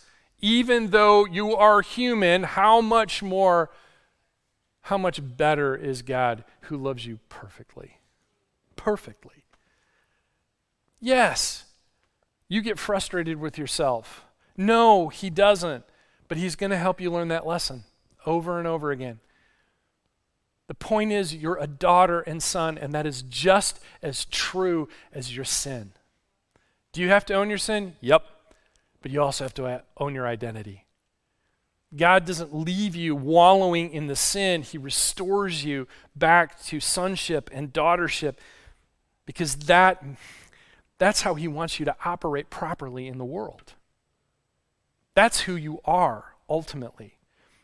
even 0.47 0.91
though 0.91 1.27
you 1.27 1.57
are 1.57 1.81
human, 1.83 2.45
how 2.45 2.81
much 2.81 3.21
more, 3.21 3.69
how 4.83 4.97
much 4.97 5.19
better 5.21 5.75
is 5.75 6.03
God 6.03 6.45
who 6.63 6.77
loves 6.77 7.05
you 7.05 7.19
perfectly? 7.29 7.99
Perfectly. 8.77 9.43
Yes, 11.01 11.65
you 12.49 12.63
get 12.63 12.79
frustrated 12.79 13.39
with 13.41 13.59
yourself. 13.59 14.25
No, 14.57 15.09
He 15.09 15.31
doesn't. 15.31 15.85
But 16.29 16.39
He's 16.39 16.55
going 16.55 16.71
to 16.71 16.79
help 16.79 17.01
you 17.01 17.11
learn 17.11 17.27
that 17.29 17.45
lesson 17.45 17.83
over 18.25 18.61
and 18.61 18.69
over 18.69 18.93
again. 18.93 19.19
The 20.69 20.75
point 20.75 21.11
is, 21.11 21.35
you're 21.35 21.59
a 21.59 21.67
daughter 21.67 22.21
and 22.21 22.41
son, 22.41 22.79
and 22.79 22.93
that 22.93 23.05
is 23.05 23.23
just 23.23 23.81
as 24.01 24.25
true 24.27 24.89
as 25.13 25.35
your 25.35 25.45
sin. 25.45 25.91
Do 26.93 27.01
you 27.01 27.09
have 27.09 27.27
to 27.27 27.35
own 27.35 27.49
your 27.49 27.59
sin? 27.59 27.97
Yep 28.01 28.23
but 29.07 29.13
you 29.13 29.23
also 29.23 29.45
have 29.45 29.55
to 29.55 29.85
own 29.99 30.17
your 30.17 30.27
identity. 30.27 30.85
God 31.95 32.25
doesn't 32.25 32.53
leave 32.53 32.97
you 32.97 33.15
wallowing 33.15 33.93
in 33.93 34.09
the 34.09 34.17
sin, 34.17 34.63
He 34.63 34.79
restores 34.79 35.65
you 35.65 35.87
back 36.17 36.61
to 36.65 36.81
sonship 36.81 37.49
and 37.53 37.73
daughtership 37.73 38.35
because 39.25 39.55
that, 39.55 40.05
that's 40.99 41.23
how 41.23 41.35
He 41.37 41.47
wants 41.47 41.79
you 41.79 41.85
to 41.85 41.95
operate 42.05 42.51
properly 42.51 43.07
in 43.07 43.17
the 43.19 43.25
world. 43.25 43.75
That's 45.15 45.43
who 45.43 45.55
you 45.55 45.79
are 45.85 46.35
ultimately. 46.49 47.19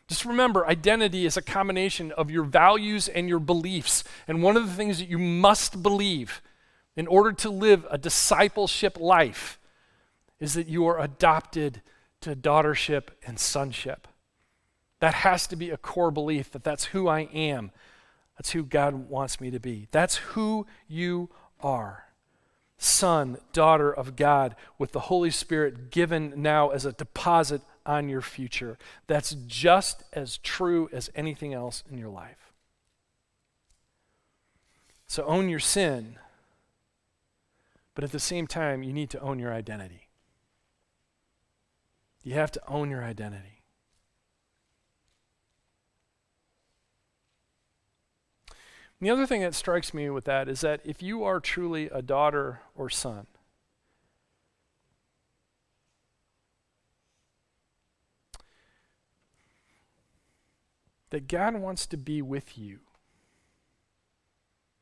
Just 0.07 0.23
remember, 0.23 0.65
identity 0.65 1.25
is 1.25 1.35
a 1.35 1.41
combination 1.41 2.13
of 2.13 2.31
your 2.31 2.45
values 2.45 3.09
and 3.09 3.27
your 3.27 3.39
beliefs. 3.39 4.05
And 4.29 4.41
one 4.41 4.55
of 4.55 4.65
the 4.65 4.73
things 4.73 4.97
that 4.99 5.09
you 5.09 5.19
must 5.19 5.83
believe 5.83 6.41
in 6.95 7.05
order 7.05 7.33
to 7.33 7.49
live 7.49 7.85
a 7.91 7.97
discipleship 7.97 8.97
life 8.97 9.59
is 10.39 10.53
that 10.53 10.67
you 10.67 10.85
are 10.85 10.99
adopted 10.99 11.81
to 12.21 12.35
daughtership 12.35 13.09
and 13.25 13.39
sonship. 13.39 14.07
That 14.99 15.13
has 15.15 15.47
to 15.47 15.55
be 15.55 15.69
a 15.69 15.77
core 15.77 16.11
belief 16.11 16.51
that 16.51 16.63
that's 16.63 16.85
who 16.85 17.07
I 17.07 17.21
am. 17.33 17.71
That's 18.37 18.51
who 18.51 18.63
God 18.63 19.09
wants 19.09 19.39
me 19.39 19.51
to 19.51 19.59
be. 19.59 19.87
That's 19.91 20.15
who 20.15 20.65
you 20.87 21.29
are. 21.59 22.05
Son, 22.77 23.37
daughter 23.53 23.93
of 23.93 24.15
God, 24.15 24.55
with 24.77 24.91
the 24.91 25.01
Holy 25.01 25.31
Spirit 25.31 25.91
given 25.91 26.33
now 26.35 26.69
as 26.69 26.85
a 26.85 26.93
deposit 26.93 27.61
on 27.85 28.09
your 28.09 28.21
future. 28.21 28.77
That's 29.07 29.35
just 29.47 30.03
as 30.13 30.37
true 30.37 30.89
as 30.91 31.09
anything 31.15 31.53
else 31.53 31.83
in 31.89 31.97
your 31.97 32.09
life. 32.09 32.53
So 35.07 35.23
own 35.25 35.47
your 35.47 35.59
sin, 35.59 36.17
but 37.93 38.03
at 38.03 38.11
the 38.11 38.19
same 38.19 38.47
time, 38.47 38.83
you 38.83 38.93
need 38.93 39.09
to 39.11 39.19
own 39.19 39.37
your 39.37 39.53
identity. 39.53 40.02
You 42.23 42.33
have 42.35 42.51
to 42.51 42.61
own 42.67 42.89
your 42.89 43.03
identity. 43.03 43.61
The 49.01 49.09
other 49.09 49.25
thing 49.25 49.41
that 49.41 49.53
strikes 49.53 49.93
me 49.93 50.09
with 50.09 50.23
that 50.25 50.47
is 50.47 50.61
that 50.61 50.79
if 50.85 51.03
you 51.03 51.25
are 51.25 51.41
truly 51.41 51.89
a 51.89 52.01
daughter 52.01 52.61
or 52.73 52.89
son, 52.89 53.27
that 61.09 61.27
God 61.27 61.55
wants 61.55 61.85
to 61.87 61.97
be 61.97 62.21
with 62.21 62.57
you, 62.57 62.79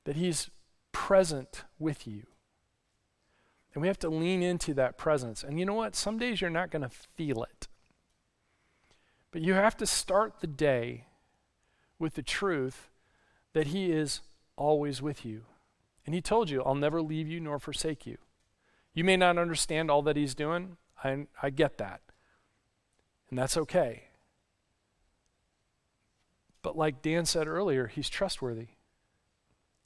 that 0.04 0.16
He's 0.16 0.52
present 0.92 1.64
with 1.80 2.06
you. 2.06 2.28
And 3.74 3.82
we 3.82 3.88
have 3.88 4.00
to 4.00 4.10
lean 4.10 4.42
into 4.42 4.74
that 4.74 4.98
presence. 4.98 5.44
And 5.44 5.60
you 5.60 5.66
know 5.66 5.74
what? 5.74 5.96
Some 5.96 6.18
days 6.18 6.42
you're 6.42 6.50
not 6.50 6.72
going 6.72 6.82
to 6.82 6.90
feel 6.90 7.44
it. 7.44 7.68
But 9.32 9.42
you 9.42 9.54
have 9.54 9.78
to 9.78 9.86
start 9.86 10.42
the 10.42 10.48
day 10.48 11.06
with 11.98 12.16
the 12.16 12.22
truth 12.22 12.90
that 13.54 13.68
He 13.68 13.92
is 13.92 14.22
always 14.58 15.02
with 15.02 15.26
you. 15.26 15.44
And 16.06 16.14
He 16.14 16.22
told 16.22 16.50
you, 16.50 16.62
I'll 16.64 16.76
never 16.76 17.02
leave 17.02 17.30
you 17.30 17.40
nor 17.40 17.60
forsake 17.60 18.06
you. 18.06 18.18
You 18.94 19.06
may 19.06 19.16
not 19.16 19.38
understand 19.38 19.90
all 19.90 20.02
that 20.02 20.18
He's 20.18 20.36
doing. 20.36 20.78
I, 21.02 21.28
I 21.42 21.50
get 21.50 21.78
that. 21.78 22.02
And 23.30 23.40
that's 23.40 23.56
okay. 23.56 24.04
But 26.62 26.78
like 26.78 27.02
Dan 27.02 27.26
said 27.26 27.48
earlier, 27.48 27.88
He's 27.88 28.10
trustworthy. 28.10 28.68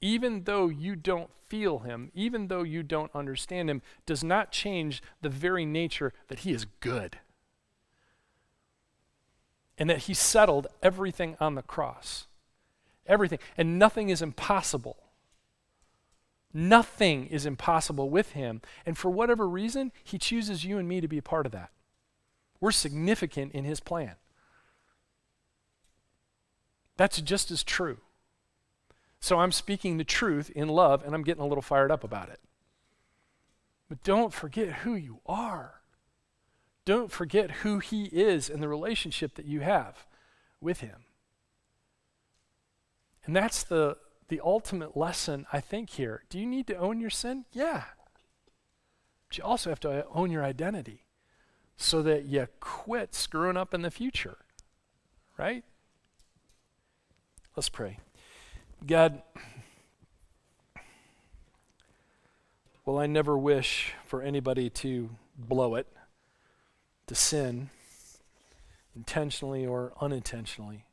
Even 0.00 0.44
though 0.44 0.68
you 0.68 0.96
don't 0.96 1.30
feel 1.46 1.80
him, 1.80 2.10
even 2.14 2.48
though 2.48 2.62
you 2.62 2.82
don't 2.82 3.14
understand 3.14 3.70
him, 3.70 3.82
does 4.04 4.22
not 4.22 4.52
change 4.52 5.02
the 5.22 5.28
very 5.28 5.64
nature 5.64 6.12
that 6.28 6.40
he 6.40 6.52
is 6.52 6.66
good. 6.80 7.18
And 9.78 9.88
that 9.90 10.00
he 10.00 10.14
settled 10.14 10.66
everything 10.82 11.36
on 11.38 11.54
the 11.54 11.62
cross. 11.62 12.26
Everything. 13.06 13.38
And 13.56 13.78
nothing 13.78 14.08
is 14.08 14.22
impossible. 14.22 14.96
Nothing 16.52 17.26
is 17.26 17.44
impossible 17.44 18.08
with 18.08 18.32
him. 18.32 18.62
And 18.86 18.96
for 18.96 19.10
whatever 19.10 19.46
reason, 19.46 19.92
he 20.02 20.18
chooses 20.18 20.64
you 20.64 20.78
and 20.78 20.88
me 20.88 21.00
to 21.00 21.08
be 21.08 21.18
a 21.18 21.22
part 21.22 21.46
of 21.46 21.52
that. 21.52 21.70
We're 22.60 22.72
significant 22.72 23.52
in 23.52 23.64
his 23.64 23.80
plan. 23.80 24.14
That's 26.96 27.20
just 27.20 27.50
as 27.50 27.62
true. 27.62 27.98
So 29.26 29.40
I'm 29.40 29.50
speaking 29.50 29.96
the 29.96 30.04
truth 30.04 30.50
in 30.50 30.68
love 30.68 31.02
and 31.04 31.12
I'm 31.12 31.24
getting 31.24 31.42
a 31.42 31.48
little 31.48 31.60
fired 31.60 31.90
up 31.90 32.04
about 32.04 32.28
it. 32.28 32.38
But 33.88 34.04
don't 34.04 34.32
forget 34.32 34.68
who 34.68 34.94
you 34.94 35.18
are. 35.26 35.80
Don't 36.84 37.10
forget 37.10 37.50
who 37.50 37.80
He 37.80 38.04
is 38.04 38.48
and 38.48 38.62
the 38.62 38.68
relationship 38.68 39.34
that 39.34 39.44
you 39.44 39.62
have 39.62 40.06
with 40.60 40.78
Him. 40.78 41.06
And 43.24 43.34
that's 43.34 43.64
the, 43.64 43.96
the 44.28 44.40
ultimate 44.44 44.96
lesson, 44.96 45.44
I 45.52 45.58
think, 45.58 45.90
here. 45.90 46.22
Do 46.30 46.38
you 46.38 46.46
need 46.46 46.68
to 46.68 46.76
own 46.76 47.00
your 47.00 47.10
sin? 47.10 47.46
Yeah. 47.50 47.82
But 49.26 49.38
you 49.38 49.42
also 49.42 49.70
have 49.70 49.80
to 49.80 49.90
uh, 49.90 50.02
own 50.14 50.30
your 50.30 50.44
identity 50.44 51.02
so 51.76 52.00
that 52.02 52.26
you 52.26 52.46
quit 52.60 53.12
screwing 53.12 53.56
up 53.56 53.74
in 53.74 53.82
the 53.82 53.90
future, 53.90 54.38
right? 55.36 55.64
Let's 57.56 57.68
pray. 57.68 57.98
God, 58.86 59.20
well, 62.84 62.98
I 62.98 63.06
never 63.06 63.36
wish 63.36 63.94
for 64.06 64.22
anybody 64.22 64.70
to 64.70 65.10
blow 65.36 65.74
it, 65.74 65.88
to 67.08 67.16
sin, 67.16 67.70
intentionally 68.94 69.66
or 69.66 69.92
unintentionally. 70.00 70.84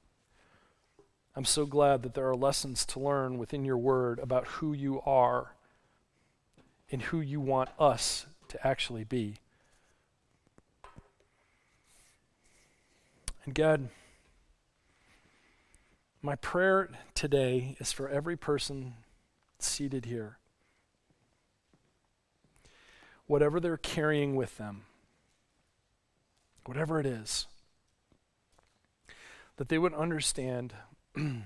I'm 1.36 1.46
so 1.46 1.68
glad 1.68 2.02
that 2.02 2.16
there 2.16 2.28
are 2.28 2.36
lessons 2.36 2.84
to 2.88 3.00
learn 3.00 3.38
within 3.38 3.64
your 3.64 3.78
word 3.78 4.18
about 4.18 4.48
who 4.48 4.74
you 4.74 5.00
are 5.02 5.54
and 6.92 7.02
who 7.04 7.22
you 7.22 7.40
want 7.40 7.70
us 7.78 8.26
to 8.48 8.68
actually 8.68 9.04
be. 9.04 9.36
And 13.46 13.54
God, 13.54 13.90
my 16.26 16.36
prayer 16.38 16.90
today 17.14 17.76
is 17.80 17.92
for 17.92 18.08
every 18.08 18.38
person 18.38 18.94
seated 19.60 20.06
here. 20.06 20.38
Whatever 23.28 23.60
they're 23.60 23.76
carrying 23.76 24.38
with 24.38 24.58
them, 24.58 24.84
whatever 26.66 26.98
it 26.98 27.06
is, 27.06 27.48
that 29.58 29.68
they 29.68 29.78
would 29.78 29.94
understand 29.94 30.74
that 31.16 31.44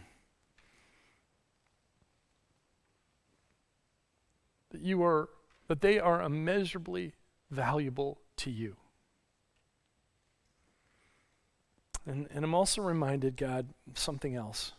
you 4.74 5.04
are 5.04 5.30
that 5.68 5.82
they 5.82 6.00
are 6.00 6.22
immeasurably 6.22 7.14
valuable 7.50 8.20
to 8.38 8.52
you. 8.52 8.76
And, 12.08 12.28
and 12.34 12.46
I'm 12.46 12.56
also 12.56 12.82
reminded, 12.82 13.36
God, 13.36 13.68
something 13.94 14.34
else. 14.34 14.72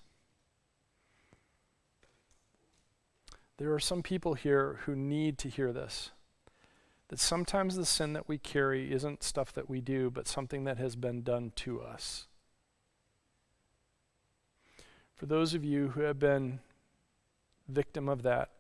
There 3.58 3.74
are 3.74 3.80
some 3.80 4.02
people 4.02 4.32
here 4.32 4.78
who 4.86 4.96
need 4.96 5.36
to 5.38 5.50
hear 5.50 5.70
this. 5.72 6.10
That 7.08 7.20
sometimes 7.20 7.76
the 7.76 7.84
sin 7.84 8.14
that 8.14 8.28
we 8.28 8.38
carry 8.38 8.90
isn't 8.90 9.22
stuff 9.22 9.52
that 9.52 9.68
we 9.68 9.82
do, 9.82 10.10
but 10.10 10.26
something 10.26 10.64
that 10.64 10.78
has 10.78 10.96
been 10.96 11.22
done 11.22 11.52
to 11.56 11.82
us. 11.82 12.26
For 15.14 15.26
those 15.26 15.52
of 15.52 15.64
you 15.64 15.88
who 15.88 16.02
have 16.02 16.18
been 16.18 16.60
victim 17.68 18.08
of 18.08 18.22
that, 18.22 18.50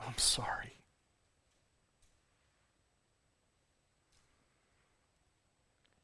I'm 0.00 0.18
sorry. 0.18 0.78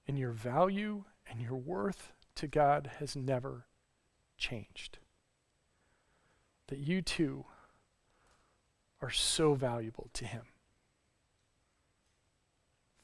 And 0.06 0.16
your 0.16 0.30
value 0.30 1.04
and 1.28 1.40
your 1.40 1.56
worth 1.56 2.12
to 2.36 2.46
God 2.46 2.90
has 2.98 3.16
never 3.16 3.66
changed. 4.36 4.98
That 6.68 6.78
you 6.78 7.02
too 7.02 7.44
are 9.00 9.10
so 9.10 9.54
valuable 9.54 10.10
to 10.14 10.24
Him. 10.24 10.42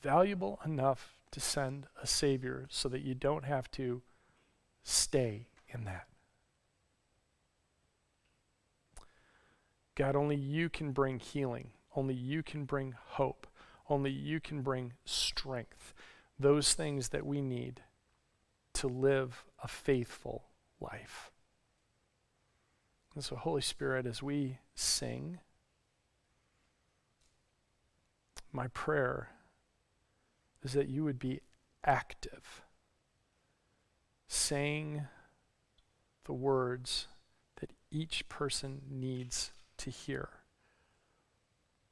Valuable 0.03 0.59
enough 0.65 1.19
to 1.31 1.41
send 1.41 1.87
a 2.01 2.07
Savior 2.07 2.67
so 2.71 2.89
that 2.89 3.03
you 3.03 3.15
don't 3.15 3.45
have 3.45 3.71
to 3.73 4.03
stay 4.83 5.49
in 5.69 5.85
that. 5.85 6.07
God, 9.95 10.17
only 10.17 10.37
you 10.37 10.69
can 10.69 10.93
bring 10.93 11.19
healing. 11.19 11.71
Only 11.95 12.15
you 12.15 12.43
can 12.43 12.65
bring 12.65 12.95
hope. 12.97 13.47
Only 13.89 14.11
you 14.11 14.41
can 14.41 14.63
bring 14.63 14.95
strength. 15.05 15.95
Those 16.39 16.75
things 16.75 17.11
that 17.11 17.27
we 17.27 17.41
need 17.41 17.83
to 18.75 18.87
live 18.87 19.45
a 19.63 19.69
faithful 19.69 20.45
life. 20.81 21.31
And 23.15 23.23
so, 23.23 23.37
Holy 23.37 23.61
Spirit, 23.61 24.07
as 24.07 24.23
we 24.23 24.59
sing, 24.75 25.39
my 28.53 28.69
prayer 28.69 29.29
is 30.63 30.73
that 30.73 30.89
you 30.89 31.05
would 31.05 31.19
be 31.19 31.41
active, 31.85 32.63
saying 34.29 35.07
the 36.25 36.33
words 36.33 37.09
that 37.61 37.71
each 37.91 38.29
person 38.29 38.83
needs 38.91 39.53
to 39.79 39.91
hear. 39.91 40.29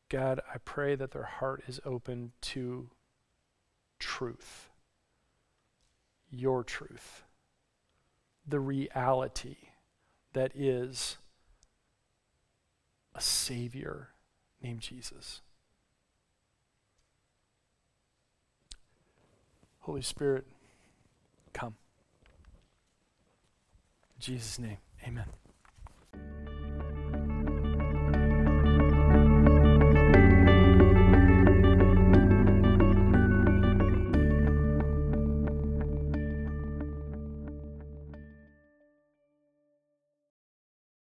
God, 0.08 0.40
I 0.52 0.58
pray 0.58 0.94
that 0.96 1.12
their 1.12 1.24
heart 1.24 1.62
is 1.68 1.80
open 1.84 2.32
to 2.42 2.88
truth 3.98 4.69
your 6.30 6.62
truth, 6.64 7.24
the 8.46 8.60
reality 8.60 9.56
that 10.32 10.52
is 10.54 11.16
a 13.14 13.20
Savior 13.20 14.08
named 14.62 14.80
Jesus. 14.80 15.40
Holy 19.80 20.02
Spirit, 20.02 20.46
come. 21.52 21.74
In 24.16 24.20
Jesus' 24.20 24.58
name, 24.58 24.78
amen. 25.06 26.59